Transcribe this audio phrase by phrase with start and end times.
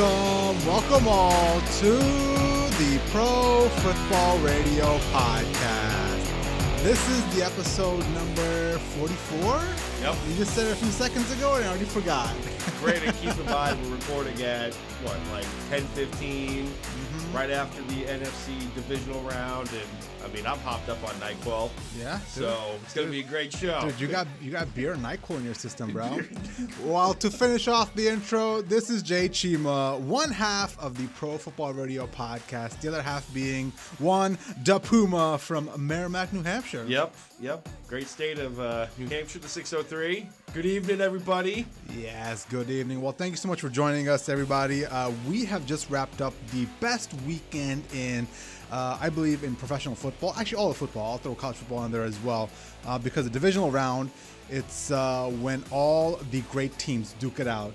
[0.00, 6.82] Welcome, welcome all to the Pro Football Radio Podcast.
[6.82, 9.60] This is the episode number 44.
[10.00, 10.16] Yep.
[10.26, 12.34] You just said it a few seconds ago and I already forgot.
[12.80, 14.72] Great, and keep in mind we're recording at
[15.04, 17.09] what, like 10, 15, Mm-hmm.
[17.32, 22.18] Right after the NFC divisional round, and I mean I'm hopped up on Nyquil, Yeah.
[22.34, 22.44] dude.
[22.44, 23.80] so it's gonna be a great show.
[23.82, 26.18] Dude, you got you got beer and Nyquil in your system, bro.
[26.84, 31.38] well, to finish off the intro, this is Jay Chima, one half of the Pro
[31.38, 36.84] Football Radio podcast, the other half being one Da Puma from Merrimack, New Hampshire.
[36.86, 37.68] Yep, yep.
[37.90, 40.28] Great state of uh, New Hampshire, the 603.
[40.54, 41.66] Good evening, everybody.
[41.98, 43.02] Yes, good evening.
[43.02, 44.86] Well, thank you so much for joining us, everybody.
[44.86, 48.28] Uh, we have just wrapped up the best weekend in,
[48.70, 50.34] uh, I believe, in professional football.
[50.38, 51.10] Actually, all of football.
[51.10, 52.48] I'll throw college football in there as well,
[52.86, 54.12] uh, because the divisional round,
[54.50, 57.72] it's uh, when all the great teams duke it out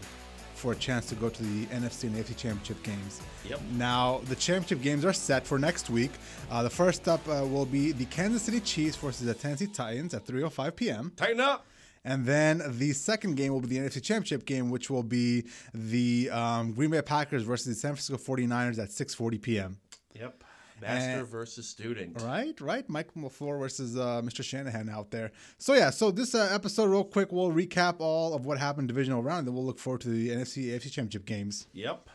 [0.54, 3.20] for a chance to go to the NFC and AFC championship games.
[3.50, 3.62] Yep.
[3.74, 6.12] Now, the championship games are set for next week.
[6.50, 10.14] Uh, the first up uh, will be the Kansas City Chiefs versus the Tennessee Titans
[10.14, 11.12] at 3:05 p.m.
[11.16, 11.66] Tighten up.
[12.04, 16.30] And then the second game will be the NFC Championship game, which will be the
[16.30, 19.78] um, Green Bay Packers versus the San Francisco 49ers at 6:40 p.m.
[20.14, 20.44] Yep.
[20.82, 22.22] Master And- versus student.
[22.22, 22.88] Right, right.
[22.90, 24.44] Mike LaFleur versus uh, Mr.
[24.44, 25.32] Shanahan out there.
[25.58, 29.24] So yeah, so this uh, episode, real quick, we'll recap all of what happened divisional
[29.24, 31.68] round, and then we'll look forward to the NFC AFC Championship games.
[31.74, 32.10] Yep.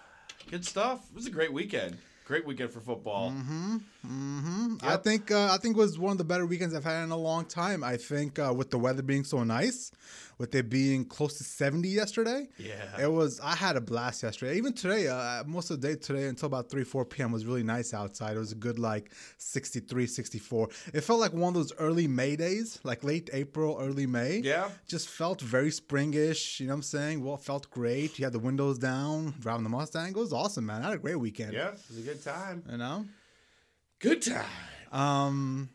[0.48, 1.00] Good stuff.
[1.10, 1.96] It was a great weekend.
[2.26, 3.32] Great weekend for football.
[3.32, 4.76] Mm-hmm.
[4.82, 5.04] I Yep.
[5.04, 7.16] think uh, I think it was one of the better weekends I've had in a
[7.16, 7.82] long time.
[7.82, 9.90] I think uh, with the weather being so nice,
[10.40, 12.48] with it being close to 70 yesterday.
[12.56, 12.98] Yeah.
[12.98, 13.38] It was.
[13.40, 14.56] I had a blast yesterday.
[14.56, 17.30] Even today, uh, most of the day today until about three, four p.m.
[17.30, 18.36] was really nice outside.
[18.36, 20.68] It was a good like 63, 64.
[20.94, 24.38] It felt like one of those early May days, like late April, early May.
[24.38, 24.70] Yeah.
[24.88, 26.58] Just felt very springish.
[26.58, 27.22] You know what I'm saying?
[27.22, 28.18] Well, it felt great.
[28.18, 30.08] You had the windows down, driving the Mustang.
[30.08, 30.80] It was awesome, man.
[30.80, 31.52] I had a great weekend.
[31.52, 32.64] Yeah, it was a good time.
[32.70, 33.04] You know.
[33.98, 34.46] Good time.
[34.90, 35.68] Um.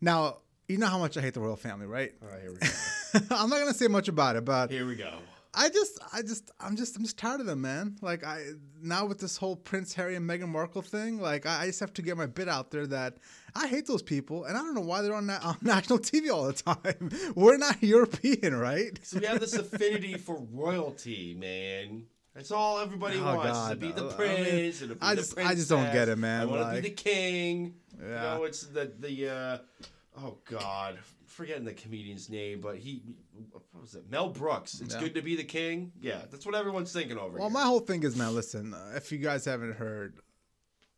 [0.00, 2.12] Now you know how much I hate the royal family, right?
[2.20, 2.66] All right, here we go.
[3.30, 5.12] I'm not gonna say much about it, but Here we go.
[5.54, 7.96] I just, I just, I'm just, I'm just tired of them, man.
[8.00, 8.42] Like I
[8.80, 11.92] now with this whole Prince Harry and Meghan Markle thing, like I, I just have
[11.94, 13.18] to get my bit out there that
[13.54, 16.30] I hate those people, and I don't know why they're on, na- on national TV
[16.32, 17.10] all the time.
[17.34, 18.98] We're not European, right?
[19.02, 22.06] So we have this affinity for royalty, man.
[22.34, 23.70] That's all everybody Oh, wants God.
[23.72, 25.92] to be the I mean, prince and to be I the just- I just don't
[25.92, 27.74] get it, man, I want to like- be the king.
[28.00, 29.58] You know, it's the the uh,
[30.18, 30.98] oh god,
[31.32, 33.02] forgetting the comedian's name, but he
[33.50, 34.10] what was it?
[34.10, 34.80] Mel Brooks.
[34.80, 35.00] It's Yeah.
[35.00, 35.92] good to be the king.
[36.00, 37.54] Yeah, that's what everyone's thinking over Well, here.
[37.54, 38.30] my whole thing is, now.
[38.30, 40.18] listen, uh, if you guys haven't heard,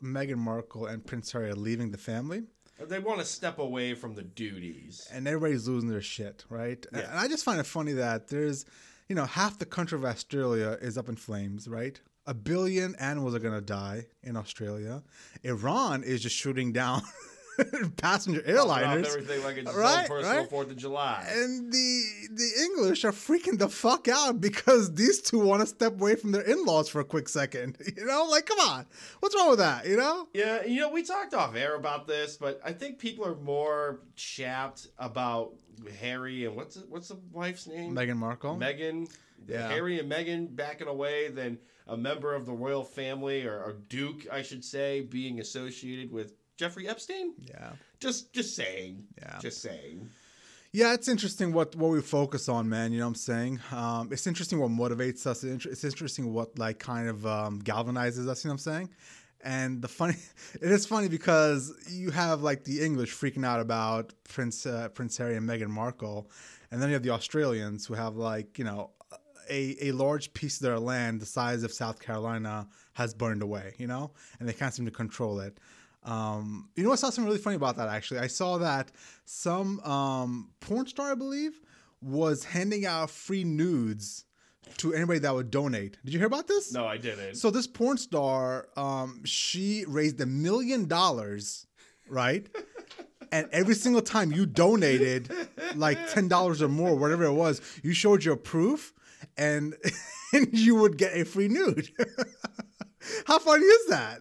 [0.02, 2.42] Meghan Markle and Prince Harry are leaving the family.
[2.88, 5.06] they want to step away from the duties.
[5.12, 6.84] and everybody's losing their shit, right?
[6.92, 7.08] Yeah.
[7.10, 8.64] And I just find it funny that there's,
[9.08, 12.00] you know, half the country of Australia is up in flames, right?
[12.26, 15.04] A billion animals are gonna die in Australia.
[15.44, 17.02] Iran is just shooting down
[17.96, 19.06] passenger airliners.
[19.06, 20.50] everything like it's Right, personal right.
[20.50, 21.24] Fourth of July.
[21.30, 25.92] And the the English are freaking the fuck out because these two want to step
[26.00, 27.76] away from their in-laws for a quick second.
[27.96, 28.86] You know, like come on,
[29.20, 29.86] what's wrong with that?
[29.86, 30.28] You know?
[30.34, 34.00] Yeah, you know, we talked off air about this, but I think people are more
[34.16, 35.52] chapped about
[36.00, 37.94] Harry and what's what's the wife's name?
[37.94, 38.56] Meghan Markle.
[38.56, 39.06] Megan,
[39.48, 39.68] Yeah.
[39.68, 44.26] Harry and Meghan backing away than a member of the royal family or, a Duke,
[44.32, 47.34] I should say, being associated with Jeffrey Epstein.
[47.38, 47.70] yeah.
[48.00, 49.04] Just, just saying.
[49.18, 49.38] Yeah.
[49.40, 50.08] Just saying.
[50.74, 52.90] Yeah, it's interesting what what we focus on, man.
[52.90, 53.60] You know what I'm saying?
[53.70, 55.44] Um, it's interesting what motivates us.
[55.44, 58.42] It's interesting what like kind of um, galvanizes us.
[58.42, 58.90] You know what I'm saying?
[59.44, 60.16] And the funny,
[60.60, 65.16] it is funny because you have like the English freaking out about Prince uh, Prince
[65.18, 66.28] Harry and Meghan Markle,
[66.72, 68.90] and then you have the Australians who have like you know
[69.48, 73.74] a a large piece of their land the size of South Carolina has burned away.
[73.78, 74.10] You know,
[74.40, 75.56] and they can't seem to control it.
[76.04, 78.20] Um, you know, I saw something really funny about that actually.
[78.20, 78.92] I saw that
[79.24, 81.60] some um, porn star, I believe,
[82.00, 84.24] was handing out free nudes
[84.78, 85.98] to anybody that would donate.
[86.04, 86.72] Did you hear about this?
[86.72, 87.36] No, I didn't.
[87.36, 91.66] So this porn star, um, she raised a million dollars,
[92.08, 92.46] right?
[93.32, 95.30] and every single time you donated
[95.74, 98.92] like ten dollars or more, whatever it was, you showed your proof,
[99.36, 99.74] and
[100.32, 101.88] and you would get a free nude.
[103.26, 104.20] How funny is that?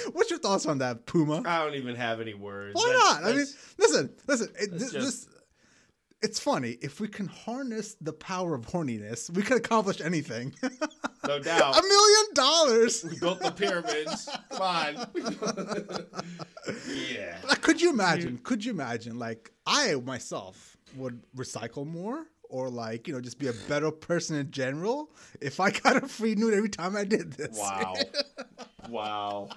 [0.12, 1.42] What's your thoughts on that, Puma?
[1.46, 2.74] I don't even have any words.
[2.74, 3.24] Why That's- not?
[3.24, 3.46] I mean,
[3.78, 4.48] listen, listen.
[4.58, 5.28] It, this, just- this,
[6.22, 10.54] it's funny if we can harness the power of horniness, we can accomplish anything.
[11.26, 11.78] no doubt.
[11.78, 13.04] A million dollars.
[13.04, 14.28] we built the pyramids.
[14.50, 15.06] Come on.
[17.10, 17.38] yeah.
[17.48, 18.38] Like, could you imagine?
[18.42, 19.18] Could you imagine?
[19.18, 24.36] Like, I myself would recycle more, or like you know just be a better person
[24.36, 25.10] in general
[25.40, 27.58] if I got a free nude every time I did this.
[27.58, 27.94] Wow.
[28.88, 29.48] wow.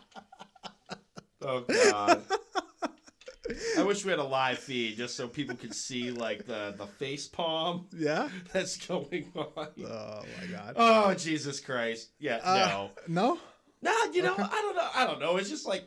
[1.45, 2.21] Oh god.
[3.77, 6.87] I wish we had a live feed just so people could see like the the
[6.87, 8.29] face palm yeah.
[8.53, 9.47] that's going on.
[9.57, 10.73] Oh my god.
[10.77, 12.09] Oh Jesus Christ!
[12.19, 13.39] Yeah, Uh, no, No.
[13.81, 14.11] nah.
[14.13, 14.89] You know, I don't know.
[14.95, 15.37] I don't know.
[15.37, 15.83] It's just like,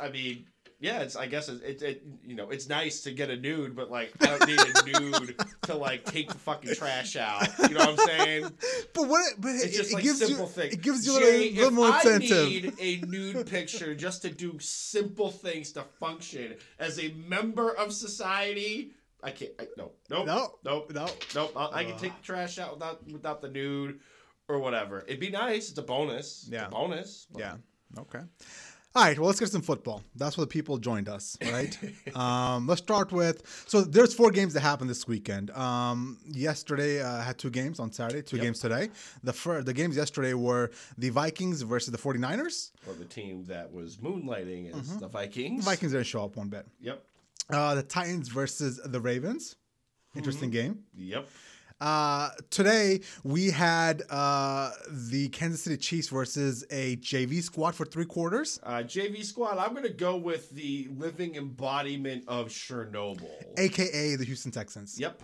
[0.00, 0.46] I mean,
[0.80, 1.00] yeah.
[1.00, 3.90] It's I guess it, it, it you know it's nice to get a nude, but
[3.90, 7.46] like I don't need a nude to like take the fucking trash out.
[7.58, 8.42] You know what I'm saying?
[8.92, 9.32] But what?
[9.32, 10.74] It, but it, It's just it like gives simple you things.
[10.74, 12.46] it gives you Jay, a little, little more if incentive.
[12.46, 17.70] I need a nude picture just to do simple things to function as a member
[17.74, 18.92] of society,
[19.22, 19.52] I can't.
[19.58, 20.54] I, no, nope, No.
[20.64, 21.06] nope, No.
[21.34, 21.52] nope.
[21.56, 24.00] I, I can take the trash out without without the nude
[24.48, 25.02] or whatever.
[25.06, 25.70] It'd be nice.
[25.70, 26.46] It's a bonus.
[26.50, 26.64] Yeah.
[26.64, 27.26] it's a bonus.
[27.32, 27.56] but- Yeah.
[27.96, 28.20] Okay.
[28.96, 29.18] All right.
[29.18, 30.04] Well, let's get some football.
[30.14, 31.76] That's where the people joined us, right?
[32.16, 33.42] um, let's start with.
[33.66, 35.50] So there's four games that happened this weekend.
[35.50, 38.44] Um, yesterday uh, had two games on Saturday, two Yep.
[38.44, 38.90] games today.
[39.24, 42.70] The fir- the games yesterday were the Vikings versus the 49ers.
[42.86, 44.98] Or the team that was moonlighting is Mm-hmm.
[45.00, 45.64] the Vikings.
[45.64, 46.64] The Vikings didn't show up one bit.
[46.80, 47.02] Yep.
[47.50, 49.56] Uh, the Titans versus the Ravens.
[50.14, 50.84] Interesting game.
[50.96, 51.26] Yep.
[51.80, 58.04] Uh, today we had uh, the Kansas City Chiefs versus a JV squad for three
[58.06, 59.58] quarters, Uh, JV squad.
[59.58, 63.28] I'm gonna go with the living embodiment of Chernobyl.
[63.58, 64.98] aka the Houston Texans.
[64.98, 65.20] Yep.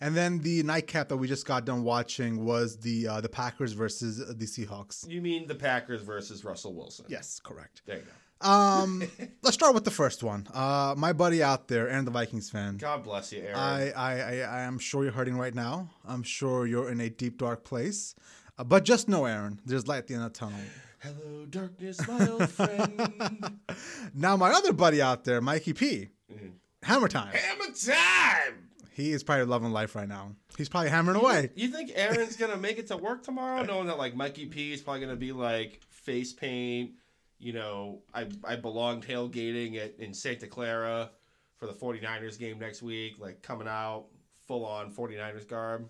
[0.00, 3.72] And then the nightcap that we just got done watching was the uh, the Packers
[3.72, 5.06] versus the Seahawks.
[5.08, 7.04] You mean the Packers versus Russell Wilson?
[7.08, 7.82] Yes, correct.
[7.86, 8.10] There you go.
[8.48, 9.02] Um,
[9.42, 10.46] let's start with the first one.
[10.54, 12.78] Uh, my buddy out there and the Vikings fan.
[12.78, 13.56] God bless you, Aaron.
[13.58, 15.90] I, I, I, I am sure you're hurting right now.
[16.08, 18.14] I'm sure you're in a deep, dark place.
[18.56, 20.58] Uh, but just know, Aaron, there's light at the end of the tunnel.
[21.00, 23.60] Hello, darkness, my old friend.
[24.14, 26.52] Now, my other buddy out there, Mikey P, Mhm.
[26.82, 27.32] Hammer Time.
[27.34, 28.69] Hammer time.
[29.00, 30.32] He is probably loving life right now.
[30.56, 31.50] He's probably hammering away.
[31.54, 34.80] You think Aaron's gonna make it to work tomorrow, knowing that like Mikey P is
[34.82, 36.92] probably gonna be like face paint?
[37.38, 41.10] You know, I I belong tailgating at in Santa Clara
[41.56, 44.06] for the 49ers game next week, like coming out
[44.46, 45.88] full on 49ers garb.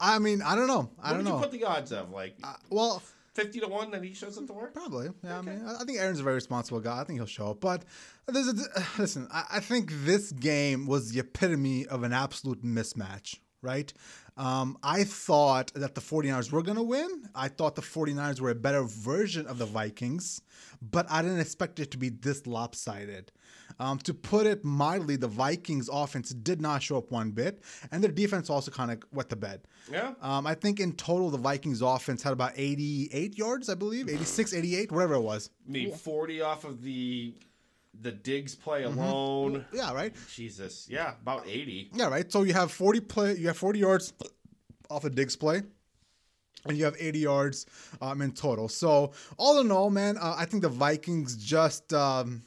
[0.00, 0.90] I mean, I don't know.
[1.02, 1.36] I What don't did know.
[1.36, 2.10] you put the odds of?
[2.10, 3.02] Like Uh, well,
[3.34, 4.74] 50 to 1 that he shows up to work?
[4.74, 5.08] Probably.
[5.24, 5.50] Yeah, Okay.
[5.52, 7.00] I mean, I think Aaron's a very responsible guy.
[7.00, 7.60] I think he'll show up.
[7.60, 7.84] But
[8.26, 8.54] there's a,
[8.98, 13.92] listen, I, I think this game was the epitome of an absolute mismatch, right?
[14.36, 17.28] Um, I thought that the 49ers were going to win.
[17.34, 20.40] I thought the 49ers were a better version of the Vikings,
[20.80, 23.30] but I didn't expect it to be this lopsided.
[23.78, 28.02] Um, to put it mildly, the Vikings offense did not show up one bit, and
[28.02, 29.62] their defense also kind of wet the bed.
[29.90, 30.12] Yeah.
[30.20, 34.54] Um, I think in total, the Vikings offense had about 88 yards, I believe, 86,
[34.54, 35.50] 88, whatever it was.
[35.66, 37.34] I mean, 40 off of the
[38.00, 38.98] the Diggs play Mm-hmm.
[38.98, 39.64] alone.
[39.72, 40.14] Yeah, right.
[40.34, 40.86] Jesus.
[40.90, 41.90] Yeah, about 80.
[41.94, 42.30] Yeah, right.
[42.30, 44.12] So you have 40 play, you have 40 yards
[44.90, 45.62] off a Diggs play,
[46.66, 47.66] and you have 80 yards
[48.00, 48.68] um, in total.
[48.68, 51.92] So all in all, man, uh, I think the Vikings just.
[51.92, 52.42] Um,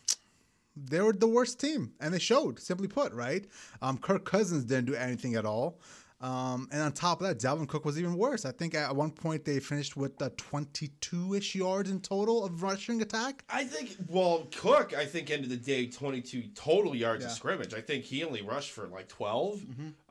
[0.78, 2.60] they were the worst team, and they showed.
[2.60, 3.46] Simply put, right?
[3.82, 5.80] Um, Kirk Cousins didn't do anything at all,
[6.22, 8.46] um, and on top of that, Dalvin Cook was even worse.
[8.46, 13.02] I think at one point they finished with uh, 22-ish yards in total of rushing
[13.02, 13.44] attack.
[13.50, 17.74] I think, well, Cook, I think, ended the day 22 total yards of scrimmage.
[17.74, 19.62] I think he only rushed for like 12.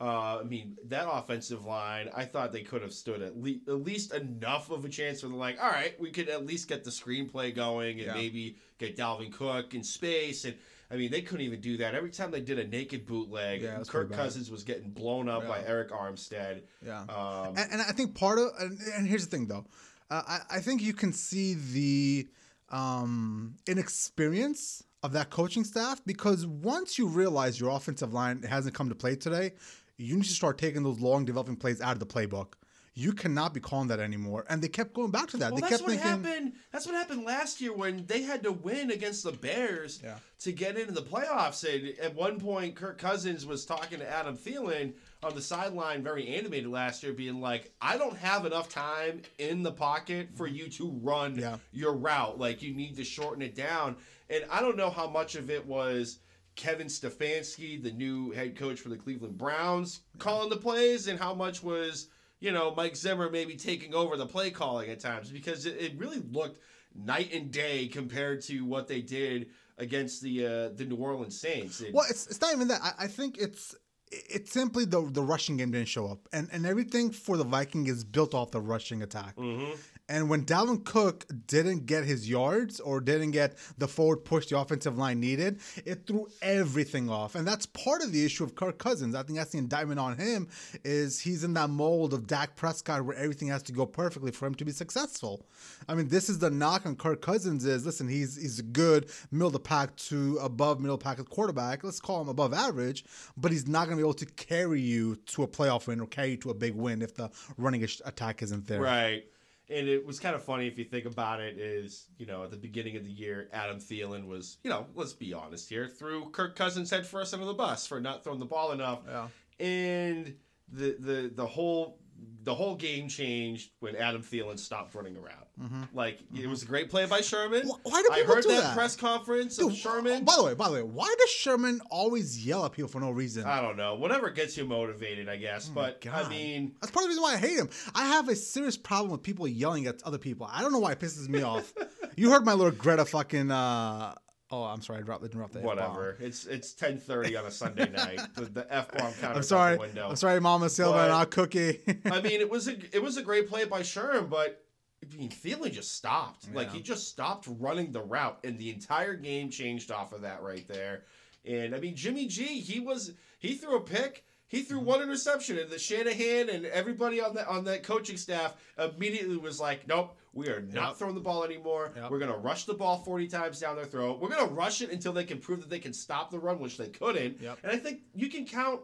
[0.01, 3.83] Uh, I mean, that offensive line, I thought they could have stood at, le- at
[3.83, 6.85] least enough of a chance where they're like, all right, we could at least get
[6.85, 8.15] the screenplay going and Yeah.
[8.15, 10.45] maybe get Dalvin Cook in space.
[10.45, 10.55] And
[10.91, 11.95] I mean, they couldn't even do that.
[11.95, 14.13] Every time they did a naked bootleg, Yeah, Kirk.
[14.13, 16.63] Cousins was getting blown up by Arik Armstead.
[16.85, 17.01] Yeah.
[17.03, 19.67] Um, and, and I think part of and, and here's the thing though,
[20.11, 22.29] uh, I, I think you can see the
[22.71, 28.89] um, inexperience of that coaching staff because once you realize your offensive line hasn't come
[28.89, 29.53] to play today,
[29.97, 32.55] you need to start taking those long developing plays out of the playbook.
[32.97, 35.51] You cannot be calling that anymore, and they kept going back to that.
[35.51, 36.53] Well, they that's kept what thinking, happened.
[36.71, 40.19] That's what happened last year when they had to win against the Bears Yeah.
[40.41, 41.65] to get into the playoffs.
[41.69, 46.29] And at one point, Kirk Cousins was talking to Adam Thielen on the sideline, very
[46.29, 50.69] animated last year, being like, "I don't have enough time in the pocket for you
[50.71, 51.59] to run Yeah.
[51.73, 52.39] your route.
[52.39, 53.97] Like you need to shorten it down."
[54.31, 56.21] And I don't know how much of it was.
[56.55, 61.35] Kevin Stefanski, the new head coach for the Cleveland Browns, calling the plays, and how
[61.35, 62.07] much was
[62.45, 65.99] you know, Mike Zimmer maybe taking over the play calling at times because it, it
[65.99, 66.61] really looked
[66.95, 69.49] night and day compared to what they did
[69.79, 71.81] against the uh, the New Orleans Saints.
[71.81, 72.81] It- Well, it's, it's not even that.
[72.83, 73.75] I, I think it's
[74.11, 77.87] it's simply the the rushing game didn't show up, and and everything for the Viking
[77.87, 79.37] is built off the rushing attack.
[79.37, 79.77] Mhm.
[80.09, 84.59] And when Dalvin Cook didn't get his yards or didn't get the forward push the
[84.59, 87.35] offensive line needed, it threw everything off.
[87.35, 89.15] And that's part of the issue of Kirk Cousins.
[89.15, 90.49] I think that's the indictment on him
[90.85, 94.47] is he's in that mold of Dak Prescott where everything has to go perfectly for
[94.47, 95.47] him to be successful.
[95.89, 99.11] I mean, this is the knock on Kirk Cousins is listen, he's he's a good
[99.31, 101.83] middle of the pack to above middle pack quarterback.
[101.83, 103.05] Let's call him above average,
[103.39, 106.07] but he's not going to be able to carry you to a playoff win or
[106.07, 108.83] carry you to a big win if the running attack isn't there.
[108.83, 109.25] Right.
[109.71, 111.59] And it was kind of funny if you think about it.
[111.59, 115.13] Is you know at the beginning of the year, Adam Thielen was you know let's
[115.13, 118.47] be honest here threw Kirk Cousins head first under the bus for not throwing the
[118.47, 119.01] ball enough.
[119.07, 119.29] Yeah.
[119.65, 120.35] And
[120.71, 121.99] the the the whole
[122.45, 125.47] the whole game changed when Adam Thielen stopped running around.
[125.61, 125.83] Mm-hmm.
[125.95, 127.67] Like it was a great play by Sherman.
[127.85, 128.77] Why do I people heard do that, that?
[128.77, 130.25] press conference Dude, of Sherman.
[130.25, 133.11] By the way, by the way, why does Sherman always yell at people for no
[133.11, 133.45] reason?
[133.45, 133.95] I don't know.
[133.95, 135.69] Whatever gets you motivated, I guess.
[135.71, 137.71] Oh but I mean, That's part of the reason why I hate him.
[137.95, 140.49] I have a serious problem with people yelling at other people.
[140.51, 141.73] I don't know why it pisses me off.
[142.17, 143.51] You heard my little Greta fucking.
[143.51, 144.15] Uh,
[144.51, 145.63] oh, I'm sorry, I dropped, the F-bomb.
[145.63, 146.17] whatever.
[146.21, 148.21] It's it's ten thirty on a Sunday night.
[148.35, 149.37] The, the f bomb counter.
[149.37, 149.75] I'm sorry.
[149.75, 150.09] The window.
[150.11, 151.81] I'm sorry, Mama Silva and our cookie.
[152.11, 154.65] I mean, it was a it was a great play by Sherm, but
[155.03, 156.53] I mean, Thielen just stopped.
[156.55, 160.43] Like he just stopped running the route, and the entire game changed off of that
[160.43, 161.03] right there.
[161.45, 164.25] And I mean, Jimmy G, he was he threw a pick.
[164.47, 164.87] He threw Mm-hmm.
[164.87, 169.59] one interception, and the Shanahan and everybody on that on that coaching staff immediately was
[169.59, 170.97] like, "Nope, we are not Yep.
[170.97, 171.93] throwing the ball anymore.
[171.97, 172.11] Yep.
[172.11, 174.21] We're gonna rush the ball forty times down their throat.
[174.21, 176.77] We're gonna rush it until they can prove that they can stop the run, which
[176.77, 177.41] they couldn't.
[177.41, 177.59] Yep.
[177.63, 178.81] And I think you can count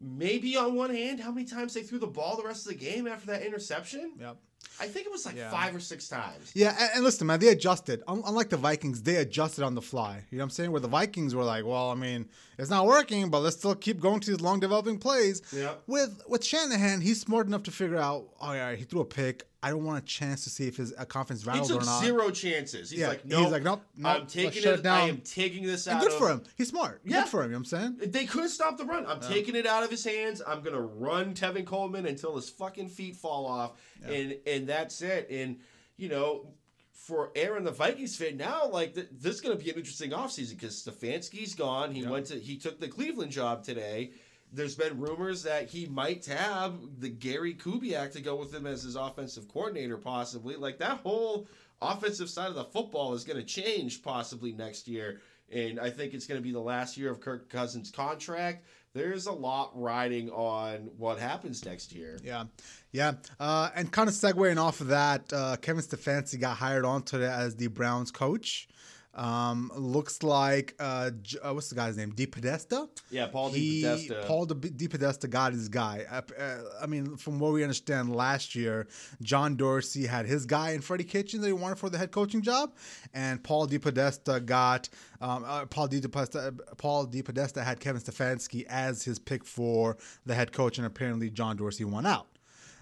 [0.00, 2.78] maybe on one hand how many times they threw the ball the rest of the
[2.78, 4.12] game after that interception.
[4.20, 4.36] yep.
[4.80, 5.50] I think it was like Yeah.
[5.50, 6.50] five or six times.
[6.54, 8.02] Yeah, and, and listen, man, they adjusted.
[8.08, 10.22] Unlike the Vikings, they adjusted on the fly.
[10.30, 10.72] You know what I'm saying?
[10.72, 12.26] Where the Vikings were like, well, I mean,
[12.58, 15.42] it's not working, but let's still keep going to these long developing plays.
[15.52, 15.74] Yeah.
[15.86, 19.44] With with Shanahan, he's smart enough to figure out, oh yeah, he threw a pick.
[19.62, 22.02] I don't want a chance to see if his uh, confidence He rattled or not.
[22.04, 22.90] zero chances.
[22.90, 24.66] He's Yeah, like, he's no, like, nope, nope, I'm taking it.
[24.66, 26.42] it down." I am taking this and out good of for him.
[26.58, 27.00] He's smart.
[27.02, 27.20] Yeah.
[27.22, 27.46] Good for him.
[27.50, 28.10] You know what I'm saying?
[28.12, 29.06] They couldn't stop the run.
[29.06, 30.42] I'm taking it out of his hands.
[30.46, 33.72] I'm gonna run Tevin Coleman until his fucking feet fall off,
[34.06, 35.28] and and that's it.
[35.30, 35.58] And
[35.96, 36.46] you know,
[36.92, 40.58] for Aaron, the Vikings fan now, like th- this is gonna be an interesting offseason
[40.58, 41.92] because Stefanski's gone.
[41.92, 42.10] He Yeah.
[42.10, 44.12] went to he took the Cleveland job today.
[44.52, 48.84] There's been rumors that he might have the Gary Kubiak to go with him as
[48.84, 50.54] his offensive coordinator, possibly.
[50.54, 51.48] Like that whole
[51.82, 55.20] offensive side of the football is going to change possibly next year.
[55.50, 58.64] And I think it's going to be the last year of Kirk Cousins' contract.
[58.94, 62.16] There's a lot riding on what happens next year.
[62.22, 62.44] Yeah,
[62.92, 67.02] yeah, uh, and kind of segueing off of that, uh, Kevin Stefanski got hired on
[67.02, 68.68] today as the Browns coach.
[69.14, 71.10] Um, looks like uh,
[71.42, 72.12] uh, what's the guy's name?
[72.12, 72.88] DePodesta.
[73.10, 74.26] Yeah, Paul He- DePodesta.
[74.26, 76.04] Paul Di DePodesta got his guy.
[76.10, 78.88] Uh, uh, I mean, from what we understand, last year
[79.22, 82.42] John Dorsey had his guy in Freddie Kitchen that he wanted for the head coaching
[82.42, 82.74] job,
[83.12, 84.88] and Paul DePodesta got
[85.20, 86.58] um, uh, Paul DePodesta.
[86.76, 91.56] Paul DePodesta had Kevin Stefanski as his pick for the head coach, and apparently John
[91.56, 92.26] Dorsey won out.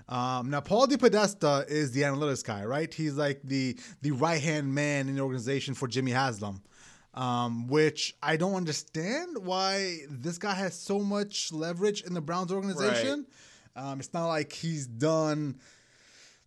[0.08, 2.92] Um, now, Paul DePodesta is the analytics guy, right?
[2.92, 6.62] He's like the the right hand man in the organization for Jimmy Haslam,
[7.14, 12.52] um, which I don't understand why this guy has so much leverage in the Browns
[12.52, 13.26] organization.
[13.76, 15.58] Um, it's not like he's done.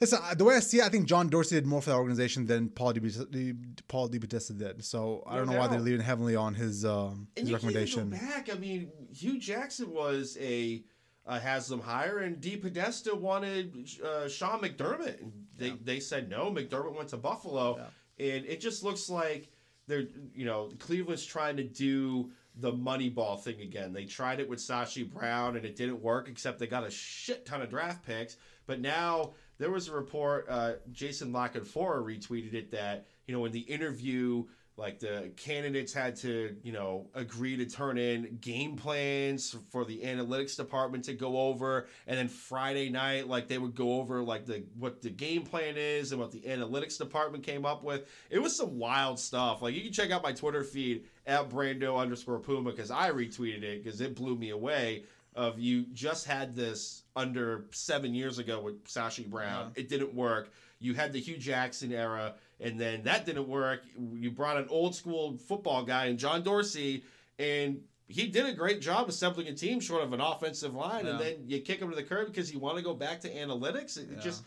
[0.02, 2.46] Listen, the way I see it, I think John Dorsey did more for that organization
[2.46, 4.84] than Paul DePodesta, Paul did.
[4.84, 8.10] So I don't No know why they're leaving heavily on his um, his recommendation.
[8.10, 8.50] back.
[8.54, 10.84] I mean, Hue Jackson was a,
[11.26, 15.22] a them higher, and DePodesta wanted uh, Sean McDermott.
[15.22, 16.52] And they, they said no.
[16.52, 17.80] McDermott went to Buffalo.
[18.18, 19.50] And it just looks like
[19.88, 23.92] they're, you know, Cleveland's trying to do the Moneyball thing again.
[23.92, 27.46] They tried it with Sashi Brown, and it didn't work, except they got a shit
[27.46, 28.38] ton of draft picks.
[28.68, 33.44] But now there was a report, uh, Jason La Canfora retweeted it, that, you know,
[33.46, 34.46] in the interview,
[34.78, 40.02] like the candidates had to, you know, agree to turn in game plans for the
[40.02, 44.46] analytics department to go over, and then Friday night, like they would go over like
[44.46, 48.06] the what the game plan is and what the analytics department came up with.
[48.30, 49.62] It was some wild stuff.
[49.62, 53.64] Like you can check out my Twitter feed at Brando underscore Puma because I retweeted
[53.64, 55.06] it because it blew me away.
[55.36, 59.74] Of you just had this under seven years ago with Sashi Brown.
[59.76, 60.54] It didn't work.
[60.80, 63.82] You had the Hue Jackson era, and then that didn't work.
[64.14, 67.04] You brought an old school football guy in John Dorsey,
[67.38, 71.06] and he did a great job assembling a team short of an offensive line.
[71.08, 73.30] And then you kick him to the curb because you want to go back to
[73.34, 73.98] analytics.
[73.98, 74.44] It it just,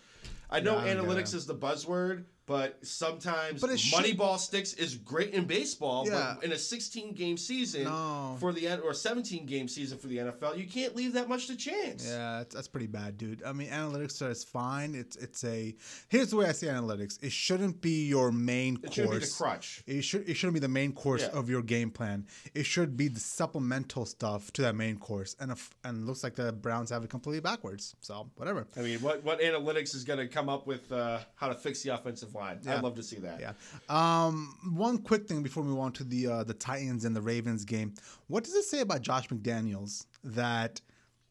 [0.50, 4.96] I know Yeah, analytics is the buzzword, But sometimes But it should- Moneyball sticks is
[4.96, 6.36] great in baseball, Yeah.
[6.36, 8.36] but in a 16 game season No.
[8.40, 11.56] for the or 17 game season for the NFL, you can't leave that much to
[11.56, 12.06] chance.
[12.06, 13.42] Yeah, that's, that's pretty bad, dude.
[13.42, 14.94] I mean, analytics is fine.
[14.94, 15.76] It's it's a
[16.08, 17.22] here's the way I see analytics.
[17.22, 19.36] It shouldn't be your main It shouldn't be the course.
[19.36, 19.82] crutch.
[19.86, 21.38] It should it shouldn't be the main course Yeah.
[21.38, 22.26] of your game plan.
[22.54, 25.36] It should be the supplemental stuff to that main course.
[25.38, 27.94] And if, and it looks like the Browns have it completely backwards.
[28.00, 28.66] So whatever.
[28.76, 31.82] I mean, what what analytics is going to come up with uh, how to fix
[31.82, 32.60] the offensive line?
[32.62, 32.76] Yeah.
[32.76, 33.40] I'd love to see that.
[33.40, 33.52] Yeah.
[33.88, 34.54] Um.
[34.74, 37.64] One quick thing before we move on to the uh, the Titans and the Ravens
[37.64, 37.94] game.
[38.28, 40.80] What does it say about Josh McDaniels that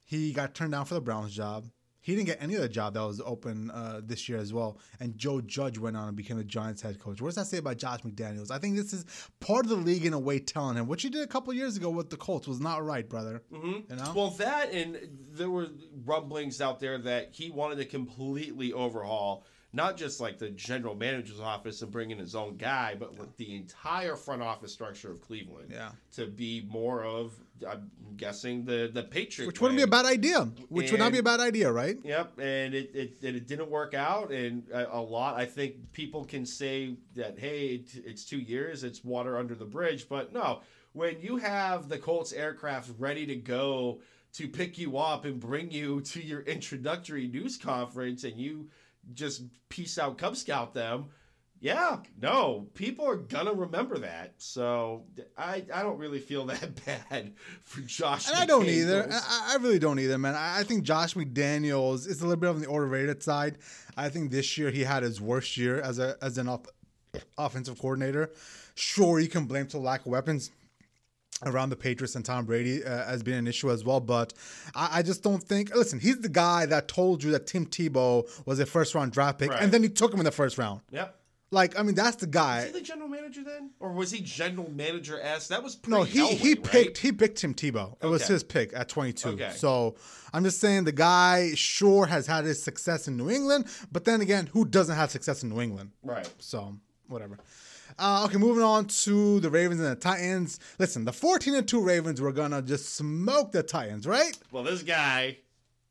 [0.04, 1.66] he got turned down for the Browns job?
[2.08, 4.80] He didn't get any other job that was open uh, this year as well.
[5.02, 7.22] And Joe Judge went on and became the Giants head coach.
[7.22, 8.50] What does that say about Josh McDaniels?
[8.50, 9.04] I think this is
[9.42, 11.76] part of the league in a way telling him what you did a couple years
[11.76, 13.44] ago with the Colts was not right, brother.
[13.52, 13.92] Mm-hmm.
[13.92, 14.14] You know?
[14.16, 14.98] Well, that and
[15.34, 15.68] there were
[16.06, 21.40] rumblings out there that he wanted to completely overhaul not just like the general manager's
[21.40, 25.22] office and bring in his own guy, but with the entire front office structure of
[25.22, 25.70] Cleveland.
[25.72, 25.92] Yeah.
[26.16, 27.34] To be more of,
[27.68, 29.48] I'm guessing the the Patriot.
[29.48, 30.46] Which wouldn't be a bad idea.
[30.70, 31.98] Which would not be a bad idea, right?
[32.04, 35.36] Yep, and it, it, and it didn't work out, and a, a lot.
[35.36, 39.66] I think people can say that, hey, it, it's two years, it's water under the
[39.66, 40.62] bridge, but no.
[40.94, 44.00] When you have the Colts aircraft ready to go
[44.34, 48.70] to pick you up and bring you to your introductory news conference, and you
[49.14, 51.08] just peace out Cub Scout them,
[51.60, 54.34] yeah, no, people are gonna remember that.
[54.38, 55.06] So
[55.38, 57.34] I, I don't really feel that bad
[57.64, 58.28] for Josh.
[58.28, 59.08] And I don't either.
[59.12, 60.36] I, I really don't either, man.
[60.36, 63.58] I, I think Josh McDaniels is a little bit on the overrated side.
[63.96, 66.66] I think this year he had his worst year as a as an off,
[67.38, 68.32] offensive coordinator.
[68.76, 70.52] Sure, you can blame to lack of weapons
[71.46, 74.34] around the Patriots and Tom Brady uh, as being an issue as well, but
[74.74, 75.76] I, I just don't think.
[75.76, 79.40] Listen, he's the guy that told you that Tim Tebow was a first round draft
[79.40, 79.62] pick, Right.
[79.62, 80.82] and then he took him in the first round.
[80.92, 81.14] Yep.
[81.50, 82.66] Like, I mean, that's the Was guy.
[82.66, 85.48] he the general manager then, or was he general manager s?
[85.48, 86.98] That was pretty No, he he picked right?
[86.98, 87.96] he picked Tim Tebow.
[88.04, 89.30] It was his pick at 22.
[89.30, 89.52] Okay.
[89.56, 89.96] So
[90.34, 94.20] I'm just saying the guy sure has had his success in New England, but then
[94.20, 95.92] again, who doesn't have success in New England?
[96.04, 96.30] right.
[96.40, 96.76] So
[97.08, 97.38] whatever.
[98.00, 100.60] Uh, okay, moving on to the Ravens and the Titans.
[100.78, 104.38] Listen, the 14 and 2 Ravens were gonna just smoke the Titans, right?
[104.52, 105.38] Well, this guy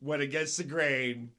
[0.01, 1.31] went against the grain,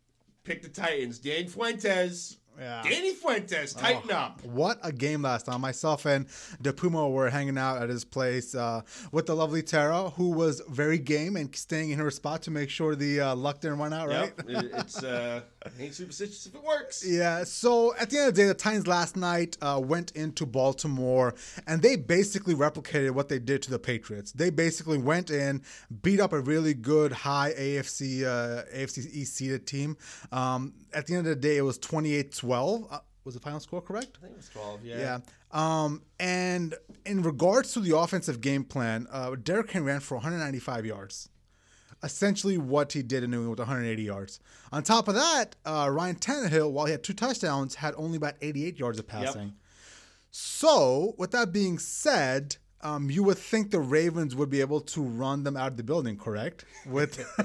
[0.43, 1.19] picked the Titans.
[1.19, 2.37] Dan Fuentes.
[2.59, 2.81] Yeah.
[2.83, 4.43] Danny Fuentes, tighten up.
[4.43, 5.61] What a game last time.
[5.61, 6.25] Myself and
[6.61, 10.61] De Puma were hanging out at his place uh, with the lovely Tara, who was
[10.69, 13.93] very game and staying in her spot to make sure the uh, luck didn't run
[13.93, 14.33] out, right?
[14.47, 14.65] Yep.
[14.73, 15.41] It's uh,
[15.79, 17.05] ain't superstitious if it works.
[17.05, 20.45] Yeah, so at the end of the day, the Titans last night uh, went into
[20.45, 21.35] Baltimore
[21.67, 24.31] and they basically replicated what they did to the Patriots.
[24.31, 25.61] They basically went in,
[26.01, 29.97] beat up a really good high AFC uh, AFC East seeded team.
[30.31, 32.87] Um, at the end of the day, it was 28 12.
[32.89, 34.17] Uh, was the final score correct?
[34.17, 34.97] I think it was 12, yeah.
[34.97, 35.19] Yeah.
[35.51, 40.85] Um, and in regards to the offensive game plan, uh, Derrick Henry ran for 195
[40.85, 41.29] yards.
[42.03, 44.39] Essentially, what he did in New England with 180 yards.
[44.71, 48.35] On top of that, uh, Ryan Tannehill, while he had two touchdowns, had only about
[48.41, 49.53] 88 yards of passing.
[50.31, 55.01] So, with that being said, um, you would think the Ravens would be able to
[55.01, 56.65] run them out of the building, correct?
[56.85, 57.17] With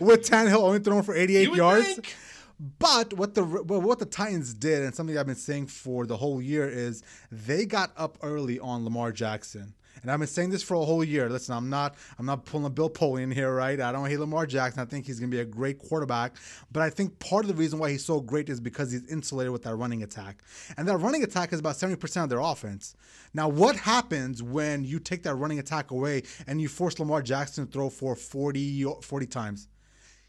[0.00, 1.86] with Tannehill only throwing for 88 You would yards.
[1.86, 2.14] think.
[2.60, 6.40] But what the what the Titans did, and something I've been saying for the whole
[6.40, 9.74] year, is they got up early on Lamar Jackson.
[10.02, 11.28] And I've been saying this for a whole year.
[11.30, 13.80] Listen, I'm not I'm not pulling a Bill Polian in here, right?
[13.80, 14.82] I don't hate Lamar Jackson.
[14.82, 16.36] I think he's gonna be a great quarterback.
[16.70, 19.52] But I think part of the reason why he's so great is because he's insulated
[19.52, 20.42] with that running attack.
[20.76, 22.94] And that running attack is about 70% of their offense.
[23.32, 27.66] Now, what happens when you take that running attack away and you force Lamar Jackson
[27.66, 29.68] to throw for 40, 40 times?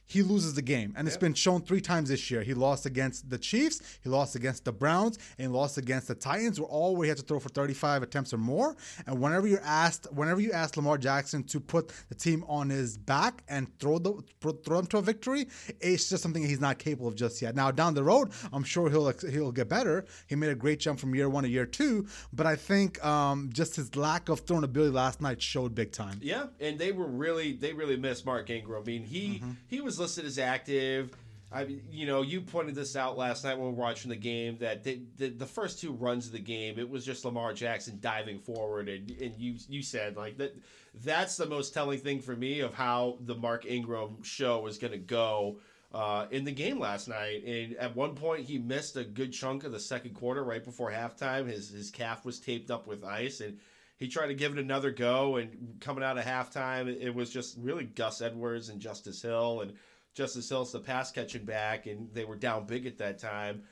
[0.08, 0.94] He loses the game.
[0.96, 2.44] And it's been shown three times this year.
[2.44, 6.15] He lost against the Chiefs, he lost against the Browns, and he lost against the
[6.15, 8.76] Titans, where all where he had to throw for 35 attempts or more.
[9.08, 12.98] And whenever you're asked, whenever you ask Lamar Jackson to put the team on his
[12.98, 15.48] back and throw the throw them to a victory,
[15.80, 17.56] it's just something he's not capable of just yet.
[17.56, 20.06] Now down the road, I'm sure he'll he'll get better.
[20.28, 23.50] He made a great jump from year one to year two, but I think um,
[23.54, 26.20] just his lack of throwing ability last night showed big time.
[26.22, 28.84] Yeah, and they were really they really missed Mark Ingram.
[28.84, 29.52] I mean, he Mm-hmm.
[29.68, 31.12] he was listed as active.
[31.51, 34.58] I you know, you pointed this out last night when we were watching the game
[34.60, 37.97] that they, the the first two runs of the game, it was just Lamar Jackson
[38.01, 40.55] diving forward, and and you you said like that.
[41.03, 44.93] That's the most telling thing for me of how the Mark Ingram show was going
[44.93, 45.58] to go.
[45.93, 49.63] Uh, in the game last night, and at one point he missed a good chunk
[49.63, 51.47] of the second quarter right before halftime.
[51.47, 53.58] His his calf was taped up with ice, and
[53.97, 55.38] he tried to give it another go.
[55.38, 59.73] And coming out of halftime, it, was just really Gus Edwards and Justice Hill, and
[60.13, 63.63] Justice Hill's the pass catching back, and they were down big at that time.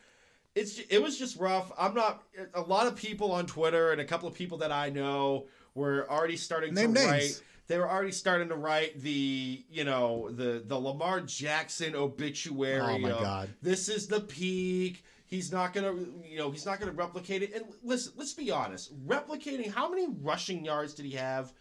[0.56, 1.72] it's it was just rough.
[1.78, 2.24] I'm not.
[2.54, 6.10] A lot of people on Twitter and a couple of people that I know were
[6.10, 7.12] already starting Name to names.
[7.12, 7.42] write.
[7.68, 12.82] They were already starting to write the you know the the Lamar Jackson obituary.
[12.82, 13.50] Oh, my of, God.
[13.62, 15.04] This is the peak.
[15.34, 17.56] He's not gonna, you know, he's not gonna replicate it.
[17.56, 18.96] And listen, let's be honest.
[19.08, 21.52] Replicating how many rushing yards did he have?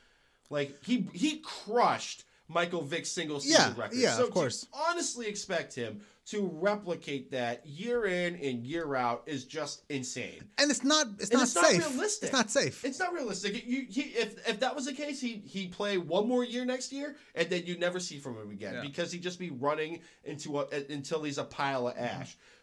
[0.51, 3.97] Like he he crushed Michael Vick's single season Yeah, record.
[3.97, 4.61] yeah, so of course.
[4.63, 10.45] To honestly expect him to replicate that year in and year out is just insane.
[10.59, 11.07] And it's not.
[11.19, 11.89] It's And not it's not safe.
[11.89, 12.25] realistic.
[12.29, 12.85] It's not safe.
[12.85, 13.67] It's not realistic.
[13.67, 16.93] You, he, if if that was the case, he he play one more year next
[16.93, 18.83] year, and then you never see from him again Yeah.
[18.83, 22.23] because he'd just be running into a until he's a pile of Mm-hmm.